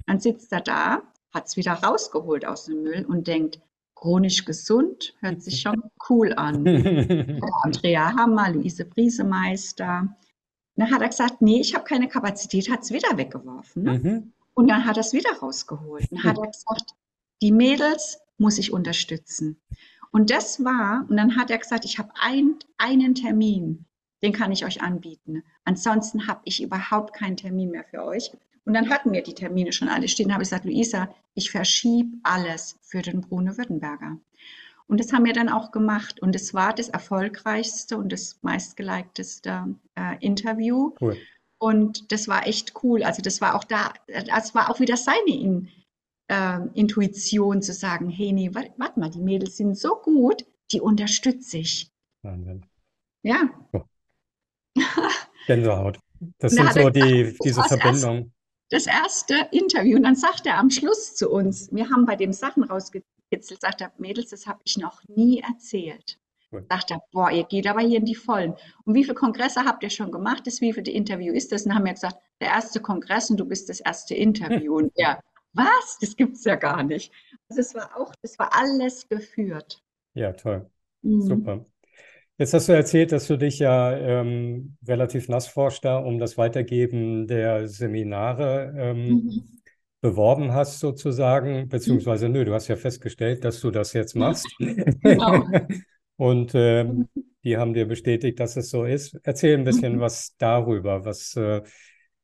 Dann 0.06 0.20
sitzt 0.20 0.52
er 0.52 0.60
da, 0.60 1.02
hat 1.32 1.46
es 1.46 1.56
wieder 1.56 1.72
rausgeholt 1.72 2.44
aus 2.44 2.66
dem 2.66 2.82
Müll 2.82 3.06
und 3.06 3.26
denkt, 3.26 3.60
Chronisch 4.00 4.44
gesund 4.44 5.14
hört 5.20 5.42
sich 5.42 5.60
schon 5.60 5.82
cool 6.08 6.32
an. 6.34 6.64
Andrea 7.62 8.14
Hammer, 8.14 8.50
Luise 8.50 8.84
Briesemeister. 8.84 10.16
Dann 10.76 10.90
hat 10.92 11.02
er 11.02 11.08
gesagt, 11.08 11.42
nee, 11.42 11.60
ich 11.60 11.74
habe 11.74 11.84
keine 11.84 12.06
Kapazität, 12.06 12.70
hat 12.70 12.82
es 12.82 12.92
wieder 12.92 13.16
weggeworfen. 13.16 13.82
Ne? 13.82 13.98
Mhm. 13.98 14.32
Und 14.54 14.68
dann 14.68 14.84
hat 14.84 14.96
er 14.96 15.00
es 15.00 15.12
wieder 15.12 15.32
rausgeholt. 15.40 16.06
Dann 16.12 16.22
hat 16.22 16.38
er 16.38 16.46
gesagt, 16.46 16.94
die 17.42 17.50
Mädels 17.50 18.18
muss 18.36 18.58
ich 18.58 18.72
unterstützen. 18.72 19.60
Und 20.12 20.30
das 20.30 20.62
war, 20.64 21.04
und 21.08 21.16
dann 21.16 21.36
hat 21.36 21.50
er 21.50 21.58
gesagt, 21.58 21.84
ich 21.84 21.98
habe 21.98 22.12
ein, 22.20 22.54
einen 22.76 23.16
Termin, 23.16 23.84
den 24.22 24.32
kann 24.32 24.52
ich 24.52 24.64
euch 24.64 24.80
anbieten. 24.80 25.42
Ansonsten 25.64 26.28
habe 26.28 26.42
ich 26.44 26.62
überhaupt 26.62 27.14
keinen 27.14 27.36
Termin 27.36 27.72
mehr 27.72 27.84
für 27.84 28.04
euch. 28.04 28.30
Und 28.68 28.74
dann 28.74 28.90
hatten 28.90 29.12
wir 29.12 29.22
die 29.22 29.34
Termine 29.34 29.72
schon 29.72 29.88
alle 29.88 30.08
stehen. 30.08 30.28
Da 30.28 30.34
habe 30.34 30.42
ich 30.42 30.50
gesagt, 30.50 30.66
Luisa, 30.66 31.08
ich 31.32 31.50
verschiebe 31.50 32.18
alles 32.22 32.78
für 32.82 33.00
den 33.00 33.22
Bruno 33.22 33.56
Württemberger. 33.56 34.18
Und 34.86 35.00
das 35.00 35.10
haben 35.10 35.24
wir 35.24 35.32
dann 35.32 35.48
auch 35.48 35.70
gemacht. 35.70 36.20
Und 36.20 36.36
es 36.36 36.52
war 36.52 36.74
das 36.74 36.90
erfolgreichste 36.90 37.96
und 37.96 38.12
das 38.12 38.38
meistgeliketeste 38.42 39.74
äh, 39.94 40.16
Interview. 40.20 40.92
Cool. 41.00 41.16
Und 41.56 42.12
das 42.12 42.28
war 42.28 42.46
echt 42.46 42.74
cool. 42.82 43.04
Also 43.04 43.22
das 43.22 43.40
war 43.40 43.54
auch 43.54 43.64
da, 43.64 43.94
das 44.06 44.54
war 44.54 44.70
auch 44.70 44.80
wieder 44.80 44.98
seine 44.98 45.30
In, 45.30 45.68
äh, 46.30 46.58
Intuition 46.74 47.62
zu 47.62 47.72
sagen, 47.72 48.10
hey, 48.10 48.32
nee, 48.32 48.50
warte 48.52 49.00
mal, 49.00 49.08
die 49.08 49.22
Mädels 49.22 49.56
sind 49.56 49.78
so 49.78 49.94
gut, 49.94 50.44
die 50.72 50.82
unterstütze 50.82 51.56
ich. 51.56 51.90
Wahnsinn. 52.20 52.66
Ja. 53.22 53.48
Oh. 53.72 53.84
Gänsehaut. 55.46 55.98
Das 56.40 56.52
sind 56.52 56.72
so 56.72 56.90
die, 56.90 57.36
diese 57.44 57.62
Verbindungen 57.62 58.32
das 58.70 58.86
erste 58.86 59.48
Interview 59.50 59.96
und 59.96 60.02
dann 60.02 60.16
sagt 60.16 60.46
er 60.46 60.58
am 60.58 60.70
Schluss 60.70 61.14
zu 61.14 61.30
uns, 61.30 61.72
wir 61.72 61.88
haben 61.90 62.04
bei 62.04 62.16
dem 62.16 62.32
Sachen 62.32 62.64
rausgekitzelt, 62.64 63.60
sagt 63.60 63.80
er, 63.80 63.92
Mädels, 63.98 64.30
das 64.30 64.46
habe 64.46 64.60
ich 64.64 64.76
noch 64.76 65.02
nie 65.08 65.40
erzählt. 65.40 66.18
Cool. 66.50 66.64
Sagt 66.70 66.90
er, 66.90 67.02
boah, 67.12 67.30
ihr 67.30 67.44
geht 67.44 67.66
aber 67.66 67.80
hier 67.80 67.98
in 67.98 68.06
die 68.06 68.14
Vollen. 68.14 68.54
Und 68.84 68.94
wie 68.94 69.04
viele 69.04 69.14
Kongresse 69.14 69.64
habt 69.64 69.82
ihr 69.82 69.90
schon 69.90 70.10
gemacht? 70.10 70.46
Das 70.46 70.60
wievielte 70.60 70.90
Interview 70.90 71.32
ist 71.34 71.52
das? 71.52 71.62
Und 71.62 71.70
dann 71.70 71.78
haben 71.78 71.84
wir 71.84 71.92
gesagt, 71.92 72.16
der 72.40 72.48
erste 72.48 72.80
Kongress 72.80 73.30
und 73.30 73.38
du 73.38 73.44
bist 73.44 73.68
das 73.68 73.80
erste 73.80 74.14
Interview. 74.14 74.76
und 74.76 74.92
er, 74.96 75.22
was? 75.52 75.98
Das 76.00 76.16
gibt 76.16 76.36
es 76.36 76.44
ja 76.44 76.54
gar 76.54 76.82
nicht. 76.82 77.12
Also 77.48 77.60
es 77.60 77.74
war 77.74 77.96
auch, 77.96 78.14
es 78.22 78.38
war 78.38 78.54
alles 78.56 79.08
geführt. 79.08 79.82
Ja, 80.14 80.32
toll. 80.32 80.70
Mhm. 81.02 81.20
Super. 81.22 81.66
Jetzt 82.38 82.54
hast 82.54 82.68
du 82.68 82.72
erzählt, 82.72 83.10
dass 83.10 83.26
du 83.26 83.36
dich 83.36 83.58
ja 83.58 83.96
ähm, 83.96 84.76
relativ 84.86 85.28
nass 85.28 85.48
forscht 85.48 85.84
da 85.84 85.98
um 85.98 86.20
das 86.20 86.38
Weitergeben 86.38 87.26
der 87.26 87.66
Seminare 87.66 88.72
ähm, 88.78 89.08
mhm. 89.08 89.42
beworben 90.00 90.52
hast, 90.52 90.78
sozusagen, 90.78 91.68
beziehungsweise 91.68 92.28
nö, 92.28 92.44
du 92.44 92.54
hast 92.54 92.68
ja 92.68 92.76
festgestellt, 92.76 93.44
dass 93.44 93.60
du 93.60 93.72
das 93.72 93.92
jetzt 93.92 94.14
machst. 94.14 94.46
Genau. 94.58 95.44
Und 96.16 96.52
ähm, 96.54 97.08
die 97.42 97.56
haben 97.56 97.74
dir 97.74 97.86
bestätigt, 97.86 98.38
dass 98.38 98.56
es 98.56 98.70
so 98.70 98.84
ist. 98.84 99.18
Erzähl 99.24 99.56
ein 99.56 99.64
bisschen 99.64 99.96
mhm. 99.96 100.00
was 100.00 100.36
darüber. 100.38 101.04
Was, 101.04 101.34
äh, 101.34 101.62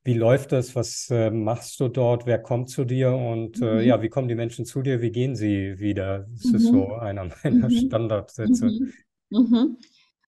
wie 0.04 0.14
läuft 0.14 0.52
das? 0.52 0.76
Was 0.76 1.08
äh, 1.10 1.30
machst 1.30 1.80
du 1.80 1.88
dort? 1.88 2.24
Wer 2.24 2.38
kommt 2.38 2.70
zu 2.70 2.84
dir? 2.84 3.12
Und 3.12 3.60
äh, 3.60 3.76
mhm. 3.76 3.80
ja, 3.80 4.00
wie 4.00 4.10
kommen 4.10 4.28
die 4.28 4.34
Menschen 4.36 4.64
zu 4.64 4.82
dir? 4.82 5.00
Wie 5.00 5.10
gehen 5.10 5.34
sie 5.34 5.78
wieder? 5.80 6.26
Das 6.30 6.44
ist 6.52 6.66
so 6.66 6.86
mhm. 6.86 6.92
einer 7.00 7.28
meiner 7.42 7.68
mhm. 7.68 7.86
Standardsätze. 7.86 8.66
Mhm. 9.30 9.76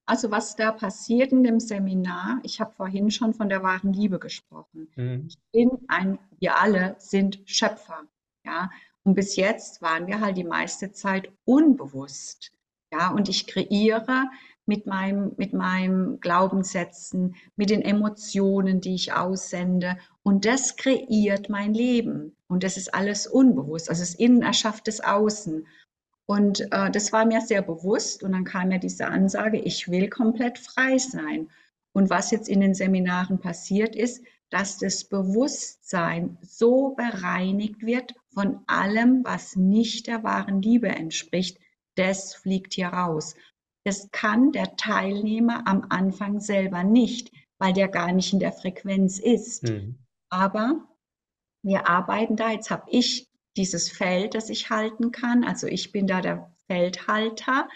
Also 0.07 0.31
was 0.31 0.55
da 0.55 0.71
passiert 0.71 1.33
in 1.33 1.42
dem 1.42 1.59
Seminar, 1.59 2.38
ich 2.45 2.61
habe 2.61 2.73
vorhin 2.73 3.11
schon 3.11 3.35
von 3.35 3.49
der 3.49 3.64
wahren 3.64 3.92
Liebe 3.92 4.21
gesprochen. 4.21 4.88
Mhm. 4.95 5.27
Ich 5.29 5.38
bin 5.53 5.71
ein, 5.88 6.19
wir 6.38 6.59
alle 6.61 6.95
sind 6.99 7.40
Schöpfer, 7.45 8.05
ja. 8.45 8.71
Und 9.03 9.14
bis 9.14 9.37
jetzt 9.37 9.83
waren 9.83 10.07
wir 10.07 10.21
halt 10.21 10.37
die 10.37 10.45
meiste 10.45 10.92
Zeit 10.92 11.31
unbewusst, 11.45 12.53
ja. 12.92 13.11
Und 13.11 13.29
ich 13.29 13.49
kreiere 13.49 14.31
mit 14.64 14.87
meinem, 14.87 15.33
mit 15.37 15.53
meinem 15.53 16.21
Glaubenssätzen, 16.21 17.35
mit 17.57 17.71
den 17.71 17.83
Emotionen, 17.83 18.81
die 18.81 18.95
ich 18.95 19.12
aussende. 19.12 19.97
Und 20.23 20.45
das 20.45 20.77
kreiert 20.77 21.49
mein 21.49 21.75
Leben. 21.75 22.37
Und 22.49 22.62
das 22.62 22.77
ist 22.77 22.95
alles 22.95 23.27
unbewusst. 23.27 23.88
Also 23.88 24.03
das 24.03 24.14
Innen 24.14 24.42
erschafft 24.42 24.87
das 24.88 25.01
Außen. 25.01 25.66
Und 26.27 26.61
äh, 26.73 26.91
das 26.91 27.12
war 27.12 27.25
mir 27.25 27.41
sehr 27.41 27.62
bewusst. 27.62 28.23
Und 28.23 28.33
dann 28.33 28.45
kam 28.45 28.69
mir 28.69 28.81
diese 28.81 29.07
Ansage, 29.07 29.59
ich 29.59 29.89
will 29.89 30.09
komplett 30.09 30.59
frei 30.59 30.99
sein. 30.99 31.49
Und 31.93 32.11
was 32.11 32.31
jetzt 32.31 32.49
in 32.49 32.61
den 32.61 32.75
Seminaren 32.75 33.39
passiert 33.39 33.97
ist, 33.97 34.23
dass 34.51 34.79
das 34.79 35.05
Bewusstsein 35.05 36.39
so 36.43 36.91
bereinigt 36.91 37.85
wird 37.85 38.15
von 38.33 38.61
allem, 38.67 39.25
was 39.25 39.57
nicht 39.57 40.07
der 40.07 40.23
wahren 40.23 40.62
Liebe 40.62 40.89
entspricht, 40.89 41.59
das 41.97 42.35
fliegt 42.35 42.75
hier 42.75 42.89
raus. 42.89 43.35
Das 43.85 44.11
kann 44.11 44.53
der 44.53 44.77
Teilnehmer 44.77 45.67
am 45.67 45.87
Anfang 45.89 46.41
selber 46.41 46.85
nicht, 46.85 47.33
weil 47.59 47.73
der 47.73 47.89
gar 47.89 48.12
nicht 48.12 48.33
in 48.33 48.41
der 48.41 48.53
Frequenz 48.53 49.19
ist. 49.19 49.62
Mhm. 49.62 49.99
Aber 50.29 50.87
wir 51.62 51.89
arbeiten 51.89 52.37
da, 52.37 52.51
jetzt 52.51 52.71
habe 52.71 52.89
ich 52.91 53.26
dieses 53.57 53.90
Feld, 53.90 54.35
das 54.35 54.51
ich 54.51 54.71
halten 54.71 55.12
kann. 55.12 55.45
Also 55.45 55.66
ich 55.66 55.92
bin 55.92 56.07
da 56.07 56.21
der 56.21 56.51
Feldhalter 56.66 57.69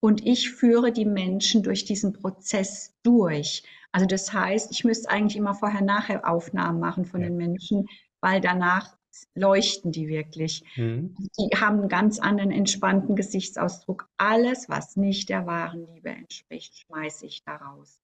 und 0.00 0.26
ich 0.26 0.50
führe 0.50 0.92
die 0.92 1.04
Menschen 1.04 1.62
durch 1.62 1.84
diesen 1.84 2.12
Prozess 2.12 2.94
durch. 3.02 3.64
Also 3.92 4.06
das 4.06 4.32
heißt, 4.32 4.70
ich 4.72 4.84
müsste 4.84 5.10
eigentlich 5.10 5.36
immer 5.36 5.54
vorher-nachher 5.54 6.28
Aufnahmen 6.28 6.80
machen 6.80 7.06
von 7.06 7.22
ja. 7.22 7.28
den 7.28 7.36
Menschen, 7.36 7.86
weil 8.20 8.40
danach 8.40 8.96
leuchten 9.34 9.92
die 9.92 10.08
wirklich. 10.08 10.64
Mhm. 10.76 11.14
Die 11.38 11.56
haben 11.56 11.80
einen 11.80 11.88
ganz 11.88 12.18
anderen 12.18 12.50
entspannten 12.50 13.16
Gesichtsausdruck. 13.16 14.08
Alles, 14.18 14.68
was 14.68 14.96
nicht 14.96 15.28
der 15.28 15.46
wahren 15.46 15.86
Liebe 15.94 16.10
entspricht, 16.10 16.76
schmeiße 16.78 17.26
ich 17.26 17.42
daraus. 17.44 18.00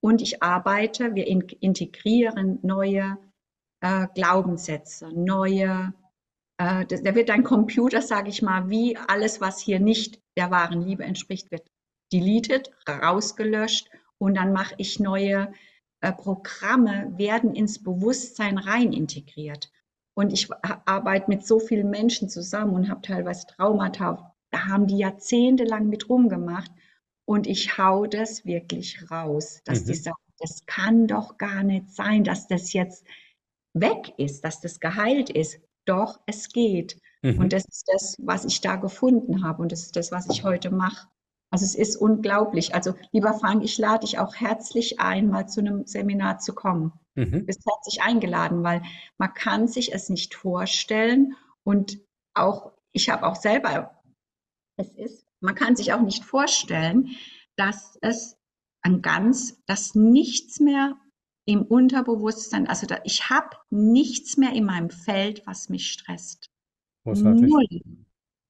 Und 0.00 0.22
ich 0.22 0.42
arbeite, 0.42 1.14
wir 1.14 1.26
in 1.26 1.42
integrieren 1.60 2.58
neue 2.62 3.18
äh, 3.80 4.06
Glaubenssätze, 4.14 5.08
neue, 5.12 5.92
äh, 6.58 6.84
da 6.86 7.14
wird 7.14 7.28
dein 7.28 7.44
Computer, 7.44 8.02
sage 8.02 8.30
ich 8.30 8.42
mal, 8.42 8.68
wie 8.68 8.96
alles, 8.96 9.40
was 9.40 9.60
hier 9.60 9.80
nicht 9.80 10.20
der 10.36 10.50
wahren 10.50 10.82
Liebe 10.82 11.04
entspricht, 11.04 11.50
wird 11.50 11.66
deleted, 12.12 12.70
rausgelöscht 12.88 13.90
und 14.18 14.34
dann 14.34 14.52
mache 14.52 14.74
ich 14.78 14.98
neue 14.98 15.52
äh, 16.00 16.12
Programme, 16.12 17.12
werden 17.16 17.54
ins 17.54 17.82
Bewusstsein 17.82 18.58
rein 18.58 18.92
integriert. 18.92 19.70
Und 20.14 20.32
ich 20.32 20.48
arbeite 20.62 21.30
mit 21.30 21.46
so 21.46 21.60
vielen 21.60 21.90
Menschen 21.90 22.28
zusammen 22.28 22.74
und 22.74 22.88
habe 22.88 23.02
teilweise 23.02 23.46
Traumata, 23.46 24.34
da 24.50 24.66
haben 24.66 24.88
die 24.88 24.98
jahrzehntelang 24.98 25.88
mit 25.88 26.08
rumgemacht. 26.08 26.72
Und 27.24 27.46
ich 27.46 27.78
hau 27.78 28.06
das 28.06 28.44
wirklich 28.44 29.10
raus, 29.10 29.60
dass 29.64 29.82
mhm. 29.82 29.86
die 29.86 29.94
sagen, 29.94 30.16
das 30.38 30.66
kann 30.66 31.06
doch 31.06 31.36
gar 31.36 31.62
nicht 31.62 31.90
sein, 31.90 32.24
dass 32.24 32.48
das 32.48 32.72
jetzt 32.72 33.04
weg 33.74 34.14
ist, 34.16 34.44
dass 34.44 34.60
das 34.60 34.80
geheilt 34.80 35.30
ist. 35.30 35.60
Doch, 35.88 36.20
es 36.26 36.50
geht. 36.50 37.00
Mhm. 37.22 37.38
Und 37.38 37.52
das 37.52 37.64
ist 37.64 37.88
das, 37.92 38.16
was 38.18 38.44
ich 38.44 38.60
da 38.60 38.76
gefunden 38.76 39.42
habe. 39.42 39.62
Und 39.62 39.72
das 39.72 39.82
ist 39.82 39.96
das, 39.96 40.12
was 40.12 40.28
ich 40.28 40.44
heute 40.44 40.70
mache. 40.70 41.08
Also 41.50 41.64
es 41.64 41.74
ist 41.74 41.96
unglaublich. 41.96 42.74
Also 42.74 42.94
lieber 43.10 43.32
Frank, 43.32 43.64
ich 43.64 43.78
lade 43.78 44.00
dich 44.00 44.18
auch 44.18 44.34
herzlich 44.34 45.00
ein, 45.00 45.28
mal 45.28 45.48
zu 45.48 45.60
einem 45.60 45.86
Seminar 45.86 46.40
zu 46.40 46.54
kommen. 46.54 46.92
Mhm. 47.14 47.46
Bist 47.46 47.64
herzlich 47.66 48.02
eingeladen, 48.02 48.62
weil 48.62 48.82
man 49.16 49.32
kann 49.32 49.66
sich 49.66 49.94
es 49.94 50.10
nicht 50.10 50.34
vorstellen 50.34 51.34
und 51.64 51.98
auch 52.34 52.72
ich 52.92 53.08
habe 53.08 53.26
auch 53.26 53.36
selber, 53.36 54.02
es 54.76 54.90
ist, 54.94 55.26
man 55.40 55.54
kann 55.54 55.74
sich 55.74 55.92
auch 55.92 56.02
nicht 56.02 56.24
vorstellen, 56.24 57.16
dass 57.56 57.98
es 58.02 58.36
ein 58.82 59.02
ganz, 59.02 59.62
dass 59.66 59.94
nichts 59.94 60.60
mehr 60.60 60.96
im 61.48 61.62
Unterbewusstsein, 61.62 62.68
also 62.68 62.86
da, 62.86 62.98
ich 63.04 63.30
habe 63.30 63.56
nichts 63.70 64.36
mehr 64.36 64.52
in 64.52 64.66
meinem 64.66 64.90
Feld, 64.90 65.46
was 65.46 65.70
mich 65.70 65.90
stresst. 65.90 66.50
Großartig. 67.04 67.48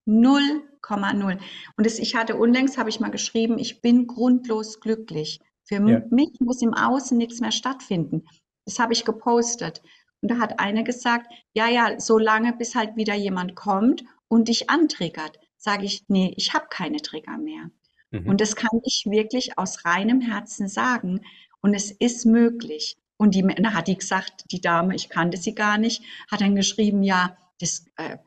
Null. 0.04 0.64
0,0. 0.84 1.38
Und 1.76 1.86
das, 1.86 2.00
ich 2.00 2.16
hatte 2.16 2.34
unlängst, 2.34 2.76
habe 2.76 2.88
ich 2.88 2.98
mal 2.98 3.12
geschrieben, 3.12 3.60
ich 3.60 3.82
bin 3.82 4.08
grundlos 4.08 4.80
glücklich. 4.80 5.38
Für 5.62 5.76
ja. 5.76 6.02
mich 6.10 6.40
muss 6.40 6.60
im 6.60 6.74
Außen 6.74 7.16
nichts 7.16 7.40
mehr 7.40 7.52
stattfinden. 7.52 8.24
Das 8.64 8.80
habe 8.80 8.94
ich 8.94 9.04
gepostet. 9.04 9.80
Und 10.20 10.32
da 10.32 10.38
hat 10.38 10.58
eine 10.58 10.82
gesagt, 10.82 11.32
ja, 11.52 11.68
ja, 11.68 12.00
so 12.00 12.18
lange, 12.18 12.52
bis 12.52 12.74
halt 12.74 12.96
wieder 12.96 13.14
jemand 13.14 13.54
kommt 13.54 14.02
und 14.26 14.48
dich 14.48 14.70
antriggert. 14.70 15.38
Sage 15.56 15.84
ich, 15.84 16.04
nee, 16.08 16.34
ich 16.36 16.52
habe 16.52 16.66
keine 16.68 16.96
Trigger 16.96 17.38
mehr. 17.38 17.70
Mhm. 18.10 18.28
Und 18.28 18.40
das 18.40 18.56
kann 18.56 18.80
ich 18.84 19.04
wirklich 19.08 19.56
aus 19.56 19.84
reinem 19.84 20.20
Herzen 20.20 20.66
sagen. 20.66 21.20
Und 21.60 21.74
es 21.74 21.90
ist 21.90 22.24
möglich. 22.24 22.96
Und 23.16 23.34
die, 23.34 23.42
da 23.42 23.74
hat 23.74 23.88
die 23.88 23.98
gesagt, 23.98 24.44
die 24.52 24.60
Dame, 24.60 24.94
ich 24.94 25.08
kannte 25.08 25.36
sie 25.36 25.54
gar 25.54 25.76
nicht, 25.78 26.02
hat 26.30 26.40
dann 26.40 26.54
geschrieben, 26.54 27.02
ja, 27.02 27.36
das, 27.60 27.86
äh, 27.96 28.18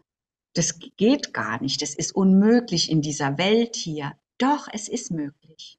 das 0.53 0.79
geht 0.97 1.33
gar 1.33 1.61
nicht, 1.61 1.81
das 1.81 1.95
ist 1.95 2.13
unmöglich 2.13 2.91
in 2.91 3.01
dieser 3.01 3.37
Welt 3.37 3.75
hier. 3.75 4.13
Doch, 4.37 4.67
es 4.73 4.89
ist 4.89 5.11
möglich. 5.11 5.77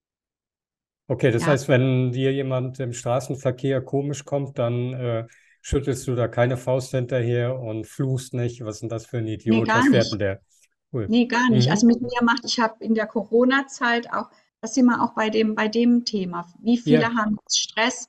Okay, 1.09 1.31
das 1.31 1.43
ja. 1.43 1.49
heißt, 1.49 1.69
wenn 1.69 2.13
dir 2.13 2.33
jemand 2.33 2.81
im 2.81 2.95
Straßenverkehr 2.95 3.83
komisch 3.83 4.25
kommt, 4.25 4.59
dann 4.59 4.95
äh, 4.95 5.27
schüttelst 5.61 6.07
du 6.09 6.15
da 6.15 6.29
keine 6.29 6.57
Faust 6.57 6.93
hinterher 6.93 7.59
und 7.59 7.87
fluchst 7.87 8.33
nicht. 8.33 8.65
Was 8.65 8.77
ist 8.77 8.81
denn 8.83 8.89
das 8.89 9.05
für 9.05 9.19
ein 9.19 9.27
Idiot? 9.27 9.67
Nee, 9.67 9.73
Was 9.73 9.89
fährt 9.89 10.13
denn 10.13 10.19
der? 10.19 10.41
Cool. 10.93 11.07
Nee, 11.09 11.27
gar 11.27 11.51
nicht. 11.51 11.67
Mhm. 11.67 11.73
Also 11.73 11.87
mit 11.87 12.01
mir 12.01 12.23
macht, 12.23 12.45
ich 12.45 12.59
habe 12.61 12.85
in 12.85 12.95
der 12.95 13.07
Corona-Zeit 13.07 14.13
auch, 14.13 14.31
das 14.63 14.75
sind 14.75 14.87
wir 14.87 15.03
auch 15.03 15.15
bei 15.15 15.29
dem, 15.29 15.55
bei 15.55 15.69
dem 15.69 16.05
Thema. 16.05 16.51
Wie 16.61 16.79
viele 16.79 17.03
ja. 17.03 17.15
haben 17.15 17.37
Stress 17.51 18.09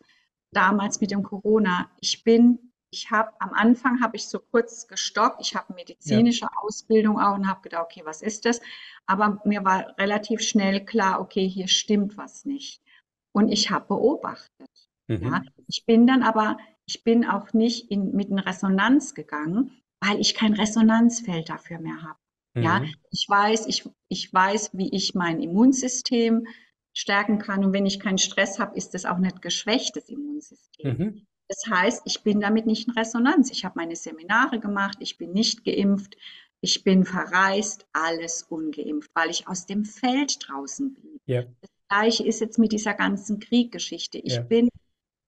damals 0.51 1.01
mit 1.01 1.11
dem 1.11 1.23
Corona? 1.23 1.89
Ich 1.99 2.23
bin 2.23 2.71
ich 2.93 3.09
habe 3.09 3.31
am 3.39 3.53
Anfang 3.53 4.01
habe 4.01 4.15
ich 4.15 4.27
so 4.27 4.39
kurz 4.39 4.87
gestockt. 4.87 5.41
Ich 5.41 5.55
habe 5.55 5.73
medizinische 5.73 6.45
ja. 6.45 6.51
Ausbildung 6.61 7.19
auch 7.19 7.33
und 7.35 7.47
habe 7.47 7.61
gedacht, 7.61 7.85
okay, 7.85 8.01
was 8.05 8.21
ist 8.21 8.45
das? 8.45 8.61
Aber 9.07 9.41
mir 9.45 9.65
war 9.65 9.97
relativ 9.97 10.41
schnell 10.41 10.85
klar, 10.85 11.19
okay, 11.19 11.47
hier 11.47 11.67
stimmt 11.67 12.17
was 12.17 12.45
nicht. 12.45 12.83
Und 13.31 13.49
ich 13.49 13.71
habe 13.71 13.87
beobachtet. 13.87 14.69
Mhm. 15.07 15.23
Ja. 15.23 15.41
Ich 15.67 15.85
bin 15.87 16.05
dann 16.05 16.21
aber, 16.21 16.57
ich 16.85 17.03
bin 17.03 17.25
auch 17.25 17.51
nicht 17.53 17.89
in, 17.89 18.11
mit 18.11 18.29
in 18.29 18.37
Resonanz 18.37 19.15
gegangen, 19.15 19.81
weil 19.99 20.19
ich 20.19 20.35
kein 20.35 20.53
Resonanzfeld 20.53 21.49
dafür 21.49 21.79
mehr 21.79 22.03
habe. 22.03 22.19
Mhm. 22.53 22.63
Ja, 22.63 22.83
ich 23.11 23.25
weiß, 23.27 23.67
ich, 23.67 23.89
ich 24.09 24.33
weiß, 24.33 24.71
wie 24.73 24.89
ich 24.93 25.15
mein 25.15 25.41
Immunsystem 25.41 26.47
stärken 26.93 27.39
kann. 27.39 27.65
Und 27.65 27.73
wenn 27.73 27.85
ich 27.85 27.99
keinen 27.99 28.19
Stress 28.19 28.59
habe, 28.59 28.77
ist 28.77 28.93
das 28.93 29.05
auch 29.05 29.17
nicht 29.17 29.41
geschwächtes 29.41 30.09
Immunsystem. 30.09 30.97
Mhm. 30.97 31.27
Das 31.47 31.63
heißt, 31.69 32.03
ich 32.05 32.23
bin 32.23 32.39
damit 32.39 32.65
nicht 32.65 32.87
in 32.87 32.93
Resonanz. 32.93 33.51
Ich 33.51 33.65
habe 33.65 33.75
meine 33.77 33.95
Seminare 33.95 34.59
gemacht, 34.59 34.97
ich 35.01 35.17
bin 35.17 35.33
nicht 35.33 35.65
geimpft, 35.65 36.15
ich 36.61 36.83
bin 36.83 37.03
verreist, 37.03 37.85
alles 37.91 38.43
ungeimpft, 38.43 39.11
weil 39.13 39.29
ich 39.29 39.47
aus 39.47 39.65
dem 39.65 39.83
Feld 39.83 40.37
draußen 40.47 40.93
bin. 40.93 41.19
Ja. 41.25 41.43
Das 41.61 41.69
gleiche 41.89 42.25
ist 42.25 42.39
jetzt 42.39 42.57
mit 42.57 42.71
dieser 42.71 42.93
ganzen 42.93 43.39
Krieggeschichte. 43.39 44.17
Ich 44.19 44.35
ja. 44.35 44.41
bin 44.41 44.69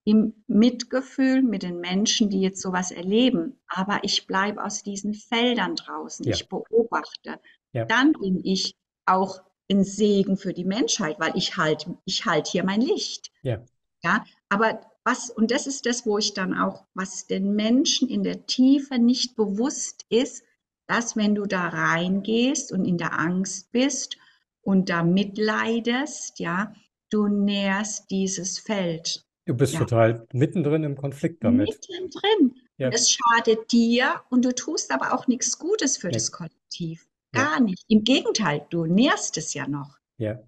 im 0.06 0.44
Mitgefühl 0.48 1.42
mit 1.42 1.64
den 1.64 1.80
Menschen, 1.80 2.30
die 2.30 2.40
jetzt 2.40 2.62
sowas 2.62 2.92
erleben, 2.92 3.60
aber 3.68 4.00
ich 4.04 4.28
bleibe 4.28 4.64
aus 4.64 4.84
diesen 4.84 5.14
Feldern 5.14 5.76
draußen. 5.76 6.26
Ja. 6.26 6.34
Ich 6.34 6.48
beobachte. 6.48 7.40
Dann 7.74 8.14
bin 8.14 8.40
ich 8.44 8.76
auch 9.06 9.42
ein 9.70 9.84
Segen 9.84 10.38
für 10.38 10.54
die 10.54 10.64
Menschheit, 10.64 11.20
weil 11.20 11.36
ich 11.36 11.58
halt, 11.58 11.88
ich 12.06 12.26
halt 12.26 12.48
hier 12.48 12.64
mein 12.64 12.80
Licht. 12.82 13.32
Ja. 13.42 13.66
Ja, 14.04 14.24
aber 14.50 14.80
was, 15.04 15.32
und 15.32 15.50
das 15.50 15.66
ist 15.66 15.88
das, 15.88 16.06
wo 16.06 16.20
ich 16.20 16.34
dann 16.34 16.58
auch, 16.58 16.86
was 16.94 17.26
den 17.26 17.56
Menschen 17.56 18.08
in 18.08 18.24
der 18.24 18.46
Tiefe 18.46 19.00
nicht 19.00 19.36
bewusst 19.36 20.06
ist, 20.10 20.44
dass 20.88 21.16
wenn 21.16 21.34
du 21.34 21.48
da 21.48 21.68
reingehst 21.68 22.72
und 22.72 22.86
in 22.86 23.00
der 23.00 23.20
Angst 23.20 23.72
bist 23.72 24.18
und 24.62 24.90
da 24.90 25.04
mitleidest, 25.04 26.40
ja, 26.40 26.74
du 27.10 27.28
nährst 27.28 28.12
dieses 28.12 28.60
Feld. 28.60 29.25
Du 29.46 29.54
bist 29.54 29.74
ja. 29.74 29.80
total 29.80 30.28
mittendrin 30.34 30.84
im 30.84 30.96
Konflikt 30.96 31.44
damit. 31.44 31.68
Mittendrin. 31.70 32.56
Ja. 32.78 32.90
Es 32.90 33.12
schadet 33.12 33.72
dir 33.72 34.22
und 34.30 34.44
du 34.44 34.54
tust 34.54 34.92
aber 34.92 35.14
auch 35.14 35.28
nichts 35.28 35.60
Gutes 35.60 35.98
für 35.98 36.08
ja. 36.08 36.14
das 36.14 36.32
Kollektiv. 36.32 37.08
Gar 37.32 37.60
nicht. 37.60 37.84
Im 37.88 38.04
Gegenteil, 38.04 38.66
du 38.70 38.86
nährst 38.86 39.38
es 39.38 39.54
ja 39.54 39.68
noch. 39.68 39.98
Ja. 40.18 40.40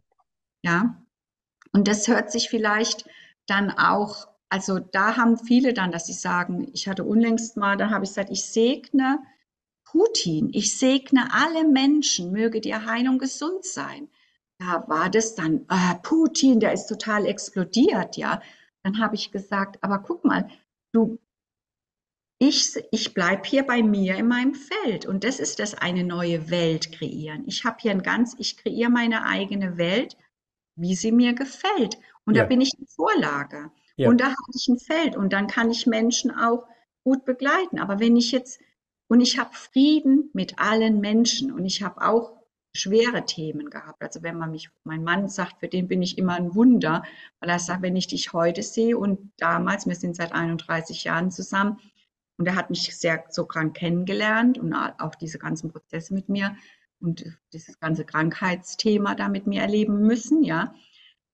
Ja. 0.63 1.03
Und 1.73 1.87
das 1.87 2.07
hört 2.07 2.31
sich 2.31 2.49
vielleicht 2.49 3.05
dann 3.45 3.71
auch 3.71 4.27
also 4.49 4.79
da 4.79 5.17
haben 5.17 5.37
viele 5.37 5.73
dann, 5.73 5.91
dass 5.91 6.05
sie 6.05 6.13
sagen, 6.13 6.69
ich 6.73 6.87
hatte 6.87 7.03
unlängst 7.03 7.57
mal, 7.57 7.75
dann 7.75 7.91
habe 7.91 8.05
ich 8.05 8.11
gesagt, 8.11 8.29
ich 8.31 8.45
segne 8.45 9.19
Putin, 9.83 10.49
ich 10.53 10.77
segne 10.77 11.33
alle 11.33 11.67
Menschen, 11.67 12.31
möge 12.31 12.61
die 12.61 12.75
Heilung 12.75 13.19
gesund 13.19 13.65
sein. 13.65 14.09
Da 14.59 14.85
war 14.87 15.09
das 15.09 15.35
dann, 15.35 15.65
äh, 15.69 15.95
Putin, 16.01 16.59
der 16.59 16.73
ist 16.73 16.87
total 16.87 17.25
explodiert, 17.25 18.17
ja. 18.17 18.41
Dann 18.87 18.99
habe 18.99 19.15
ich 19.15 19.31
gesagt, 19.31 19.83
aber 19.83 19.99
guck 19.99 20.23
mal, 20.23 20.49
du, 20.93 21.19
ich, 22.39 22.73
ich 22.91 23.13
bleibe 23.13 23.43
hier 23.45 23.63
bei 23.63 23.83
mir 23.83 24.15
in 24.15 24.29
meinem 24.29 24.53
Feld 24.55 25.05
und 25.05 25.25
das 25.25 25.41
ist 25.41 25.59
das 25.59 25.73
eine 25.73 26.05
neue 26.05 26.49
Welt 26.49 26.93
kreieren. 26.93 27.43
Ich 27.47 27.65
habe 27.65 27.75
hier 27.81 27.91
ein 27.91 28.01
ganz, 28.01 28.35
ich 28.39 28.55
kreiere 28.55 28.89
meine 28.89 29.25
eigene 29.25 29.77
Welt, 29.77 30.15
wie 30.77 30.95
sie 30.95 31.11
mir 31.11 31.33
gefällt. 31.33 31.97
Und 32.25 32.35
ja. 32.35 32.43
da 32.43 32.47
bin 32.47 32.61
ich 32.61 32.71
eine 32.77 32.87
Vorlage. 32.87 33.71
Ja. 33.97 34.07
Und 34.07 34.21
da 34.21 34.27
habe 34.27 34.51
ich 34.55 34.69
ein 34.69 34.79
Feld 34.79 35.17
und 35.17 35.33
dann 35.33 35.47
kann 35.47 35.69
ich 35.69 35.85
Menschen 35.85 36.31
auch 36.31 36.65
gut 37.03 37.25
begleiten. 37.25 37.79
Aber 37.79 37.99
wenn 37.99 38.15
ich 38.15 38.31
jetzt, 38.31 38.61
und 39.09 39.19
ich 39.19 39.37
habe 39.37 39.53
Frieden 39.53 40.29
mit 40.31 40.59
allen 40.59 41.01
Menschen 41.01 41.51
und 41.51 41.65
ich 41.65 41.83
habe 41.83 42.01
auch 42.07 42.36
schwere 42.79 43.25
Themen 43.25 43.69
gehabt. 43.69 44.01
Also 44.01 44.23
wenn 44.23 44.37
man 44.37 44.51
mich, 44.51 44.69
mein 44.83 45.03
Mann 45.03 45.27
sagt, 45.29 45.59
für 45.59 45.67
den 45.67 45.87
bin 45.87 46.01
ich 46.01 46.17
immer 46.17 46.35
ein 46.35 46.55
Wunder, 46.55 47.03
weil 47.39 47.49
er 47.49 47.59
sagt, 47.59 47.81
wenn 47.81 47.95
ich 47.95 48.07
dich 48.07 48.33
heute 48.33 48.63
sehe 48.63 48.97
und 48.97 49.31
damals, 49.37 49.87
wir 49.87 49.95
sind 49.95 50.15
seit 50.15 50.31
31 50.31 51.03
Jahren 51.03 51.31
zusammen 51.31 51.79
und 52.37 52.47
er 52.47 52.55
hat 52.55 52.69
mich 52.69 52.95
sehr 52.95 53.23
so 53.29 53.45
krank 53.45 53.75
kennengelernt 53.75 54.57
und 54.57 54.73
auch 54.73 55.15
diese 55.15 55.39
ganzen 55.39 55.71
Prozesse 55.71 56.13
mit 56.13 56.29
mir 56.29 56.55
und 56.99 57.25
dieses 57.53 57.79
ganze 57.79 58.05
Krankheitsthema 58.05 59.15
da 59.15 59.29
mit 59.29 59.47
mir 59.47 59.61
erleben 59.61 60.01
müssen, 60.01 60.43
ja. 60.43 60.73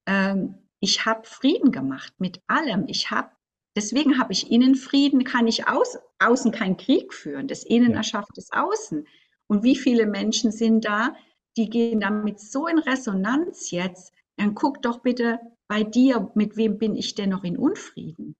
Ähm, 0.05 0.55
ich 0.79 1.05
habe 1.05 1.25
Frieden 1.25 1.71
gemacht 1.71 2.13
mit 2.17 2.41
allem. 2.47 2.85
Ich 2.87 3.09
habe, 3.09 3.29
deswegen 3.75 4.19
habe 4.19 4.33
ich 4.33 4.51
innen 4.51 4.75
Frieden, 4.75 5.23
kann 5.23 5.47
ich 5.47 5.67
aus, 5.69 5.97
außen 6.19 6.51
keinen 6.51 6.75
Krieg 6.75 7.13
führen. 7.13 7.47
Das 7.47 7.63
Innen 7.63 7.93
erschafft 7.93 8.31
das 8.35 8.51
Außen. 8.51 9.07
Und 9.47 9.63
wie 9.63 9.77
viele 9.77 10.05
Menschen 10.05 10.51
sind 10.51 10.83
da, 10.83 11.15
die 11.57 11.69
gehen 11.69 11.99
damit 11.99 12.39
so 12.39 12.67
in 12.67 12.79
Resonanz 12.79 13.71
jetzt, 13.71 14.13
dann 14.37 14.55
guck 14.55 14.81
doch 14.81 14.99
bitte 14.99 15.39
bei 15.67 15.83
dir, 15.83 16.31
mit 16.35 16.57
wem 16.57 16.77
bin 16.77 16.95
ich 16.95 17.15
denn 17.15 17.29
noch 17.29 17.43
in 17.43 17.57
Unfrieden? 17.57 18.35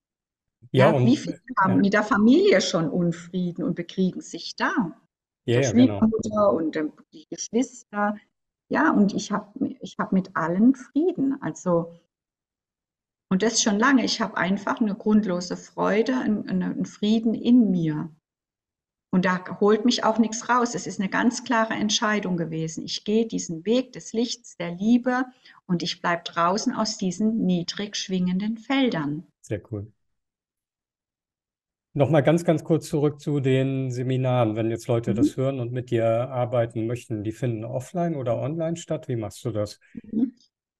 Ja, 0.72 0.90
ja 0.90 0.96
und, 0.96 1.06
wie 1.06 1.16
viele 1.16 1.40
haben 1.58 1.74
ja. 1.74 1.76
mit 1.76 1.92
der 1.92 2.02
Familie 2.02 2.60
schon 2.60 2.88
Unfrieden 2.88 3.62
und 3.64 3.74
bekriegen 3.74 4.20
sich 4.20 4.56
da? 4.56 4.72
Ja, 5.46 5.60
der 5.60 5.72
genau. 5.72 5.72
Schwiegermutter 5.72 6.30
genau. 6.30 6.56
und 6.56 6.78
die 7.12 7.26
Geschwister. 7.30 8.16
Ja, 8.68 8.90
und 8.92 9.14
ich 9.14 9.30
habe 9.30 9.76
ich 9.80 9.96
hab 9.98 10.12
mit 10.12 10.36
allen 10.36 10.74
Frieden. 10.74 11.40
Also, 11.42 11.92
und 13.30 13.42
das 13.42 13.62
schon 13.62 13.78
lange. 13.78 14.04
Ich 14.04 14.20
habe 14.20 14.36
einfach 14.36 14.80
eine 14.80 14.94
grundlose 14.94 15.56
Freude, 15.56 16.16
einen, 16.16 16.48
einen 16.48 16.86
Frieden 16.86 17.34
in 17.34 17.70
mir. 17.70 18.10
Und 19.14 19.26
da 19.26 19.60
holt 19.60 19.84
mich 19.84 20.02
auch 20.02 20.18
nichts 20.18 20.48
raus. 20.48 20.74
Es 20.74 20.88
ist 20.88 20.98
eine 20.98 21.08
ganz 21.08 21.44
klare 21.44 21.74
Entscheidung 21.74 22.36
gewesen. 22.36 22.84
Ich 22.84 23.04
gehe 23.04 23.26
diesen 23.26 23.64
Weg 23.64 23.92
des 23.92 24.12
Lichts, 24.12 24.56
der 24.56 24.72
Liebe 24.72 25.24
und 25.66 25.84
ich 25.84 26.00
bleibe 26.00 26.24
draußen 26.24 26.74
aus 26.74 26.98
diesen 26.98 27.46
niedrig 27.46 27.94
schwingenden 27.94 28.58
Feldern. 28.58 29.24
Sehr 29.40 29.62
cool. 29.70 29.86
Nochmal 31.92 32.24
ganz, 32.24 32.44
ganz 32.44 32.64
kurz 32.64 32.88
zurück 32.88 33.20
zu 33.20 33.38
den 33.38 33.92
Seminaren. 33.92 34.56
Wenn 34.56 34.68
jetzt 34.68 34.88
Leute 34.88 35.12
mhm. 35.12 35.14
das 35.14 35.36
hören 35.36 35.60
und 35.60 35.70
mit 35.70 35.92
dir 35.92 36.06
arbeiten 36.06 36.88
möchten, 36.88 37.22
die 37.22 37.30
finden 37.30 37.64
offline 37.64 38.16
oder 38.16 38.36
online 38.36 38.76
statt? 38.76 39.06
Wie 39.06 39.14
machst 39.14 39.44
du 39.44 39.52
das? 39.52 39.78
Mhm. 40.10 40.34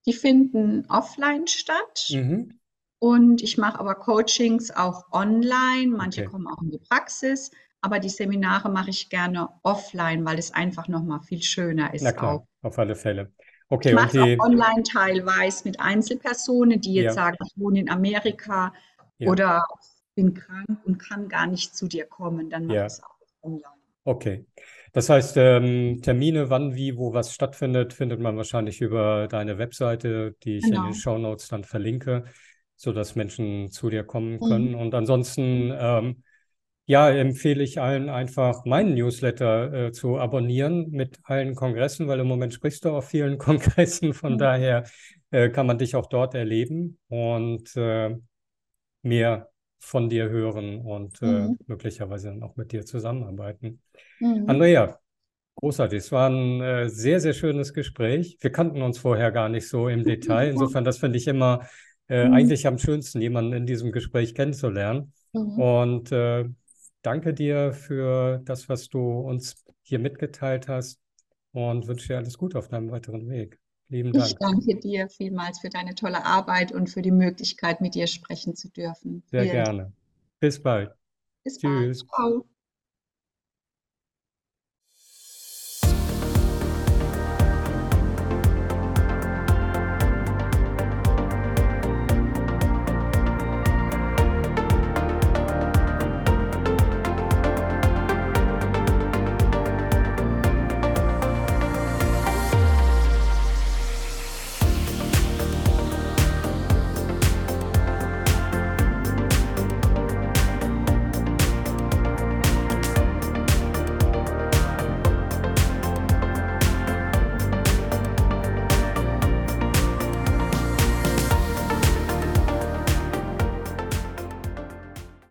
Die 0.07 0.13
finden 0.13 0.87
offline 0.89 1.47
statt. 1.47 2.09
Mhm. 2.11 2.59
Und 2.99 3.45
ich 3.45 3.59
mache 3.59 3.79
aber 3.79 3.95
Coachings 3.95 4.73
auch 4.73 5.13
online. 5.13 5.95
Manche 5.97 6.23
okay. 6.23 6.31
kommen 6.31 6.49
auch 6.49 6.61
in 6.63 6.73
die 6.73 6.79
Praxis. 6.79 7.53
Aber 7.85 7.99
die 7.99 8.09
Seminare 8.09 8.71
mache 8.71 8.89
ich 8.89 9.11
gerne 9.11 9.51
offline, 9.63 10.25
weil 10.25 10.39
es 10.39 10.55
einfach 10.55 10.89
nochmal 10.89 11.21
viel 11.21 11.43
schöner 11.43 11.93
ist. 11.93 12.01
Na 12.01 12.13
klar, 12.13 12.37
auch. 12.37 12.47
auf 12.63 12.79
alle 12.79 12.97
Fälle. 12.97 13.31
Okay, 13.69 13.91
ich 13.91 13.95
mache 13.95 14.25
die... 14.25 14.41
auch 14.41 14.47
online 14.47 14.83
teilweise 14.91 15.69
mit 15.69 15.79
Einzelpersonen, 15.81 16.81
die 16.81 16.95
jetzt 16.95 17.05
ja. 17.05 17.13
sagen, 17.13 17.37
ich 17.45 17.53
wohne 17.61 17.81
in 17.81 17.91
Amerika 17.91 18.73
ja. 19.19 19.31
oder 19.31 19.67
bin 20.15 20.33
krank 20.33 20.79
und 20.87 20.97
kann 20.99 21.29
gar 21.29 21.47
nicht 21.47 21.77
zu 21.77 21.87
dir 21.87 22.07
kommen. 22.07 22.49
Dann 22.49 22.65
mache 22.65 22.77
ja. 22.79 22.87
ich 22.87 22.95
es 22.95 23.03
auch 23.03 23.19
online. 23.43 23.65
Okay. 24.05 24.47
Das 24.95 25.11
heißt, 25.11 25.37
ähm, 25.37 26.01
Termine, 26.01 26.49
wann, 26.49 26.75
wie, 26.75 26.97
wo 26.97 27.13
was 27.13 27.35
stattfindet, 27.35 27.93
findet 27.93 28.19
man 28.19 28.39
wahrscheinlich 28.39 28.81
über 28.81 29.29
deine 29.29 29.59
Webseite, 29.59 30.37
die 30.43 30.57
ich 30.57 30.65
genau. 30.65 30.87
in 30.87 30.93
den 30.93 30.95
Show 30.95 31.19
Notes 31.19 31.49
dann 31.49 31.65
verlinke, 31.65 32.25
sodass 32.77 33.15
Menschen 33.15 33.71
zu 33.71 33.91
dir 33.91 34.05
kommen 34.05 34.41
können. 34.41 34.71
Mhm. 34.71 34.79
Und 34.79 34.95
ansonsten 34.95 35.71
ähm, 35.79 36.23
ja, 36.87 37.11
empfehle 37.11 37.63
ich 37.63 37.81
allen 37.81 38.09
einfach 38.11 38.65
meinen 38.67 38.95
Newsletter 38.95 39.87
äh, 39.87 39.93
zu 39.93 40.19
abonnieren 40.19 40.91
mit 40.91 41.19
allen 41.25 41.55
Kongressen, 41.55 42.09
weil 42.09 42.21
im 42.21 42.27
Moment 42.27 42.53
sprichst 42.53 42.85
du 42.85 42.91
auf 42.91 43.09
vielen 43.09 43.39
Kongressen. 43.39 44.13
Von 44.13 44.35
mhm. 44.35 44.39
daher 44.39 44.85
äh, 45.31 45.49
kann 45.49 45.67
man 45.67 45.79
dich 45.79 45.97
auch 45.97 46.07
dort 46.07 46.35
erleben 46.35 46.99
und 47.09 47.75
äh, 47.77 48.15
mehr 49.03 49.49
von 49.79 50.09
dir 50.09 50.29
hören 50.29 50.81
und 50.81 51.21
äh, 51.23 51.27
mhm. 51.27 51.59
möglicherweise 51.67 52.29
dann 52.29 52.43
auch 52.43 52.57
mit 52.57 52.73
dir 52.73 52.85
zusammenarbeiten. 52.85 53.81
Mhm. 54.21 54.45
Andrea, 54.47 54.99
großartig. 55.57 55.99
Es 55.99 56.13
war 56.13 56.29
ein 56.29 56.61
äh, 56.61 56.89
sehr, 56.89 57.21
sehr 57.21 57.35
schönes 57.35 57.73
Gespräch. 57.73 58.39
Wir 58.41 58.51
kannten 58.51 58.83
uns 58.83 58.99
vorher 58.99 59.31
gar 59.31 59.49
nicht 59.49 59.69
so 59.69 59.89
im 59.89 60.05
Detail. 60.05 60.51
Insofern, 60.51 60.85
das 60.85 60.99
finde 60.99 61.19
ich 61.19 61.27
immer 61.27 61.67
äh, 62.09 62.27
mhm. 62.27 62.35
eigentlich 62.35 62.67
am 62.67 62.79
schönsten, 62.79 63.23
jemanden 63.23 63.55
in 63.55 63.67
diesem 63.67 63.91
Gespräch 63.93 64.35
kennenzulernen. 64.35 65.13
Mhm. 65.33 65.59
Und 65.59 66.13
danke 67.05 67.35
dir 67.35 67.73
für 67.73 68.41
das, 68.45 68.69
was 68.69 68.89
du 68.89 69.01
uns 69.01 69.65
hier 69.83 69.99
mitgeteilt 69.99 70.69
hast 70.69 71.01
und 71.53 71.87
wünsche 71.87 72.09
dir 72.09 72.17
alles 72.17 72.37
Gute 72.37 72.59
auf 72.59 72.69
deinem 72.69 72.91
weiteren 72.91 73.29
Weg. 73.29 73.61
Lieben 73.89 74.13
Dank. 74.13 74.27
Ich 74.27 74.35
danke 74.37 74.77
dir 74.81 75.09
vielmals 75.09 75.61
für 75.61 75.69
deine 75.69 75.95
tolle 75.95 76.25
Arbeit 76.25 76.73
und 76.73 76.89
für 76.89 77.03
die 77.03 77.11
Möglichkeit, 77.11 77.81
mit 77.81 77.95
dir 77.95 78.07
sprechen 78.07 78.57
zu 78.57 78.71
dürfen. 78.71 79.23
Sehr 79.27 79.43
Vielen 79.43 79.53
gerne. 79.53 79.93
Bis 80.41 80.61
bald. 80.63 80.91
Bis 81.45 81.59
Tschüss. 81.59 82.05
bald. 82.05 82.43
Ciao. 82.43 82.54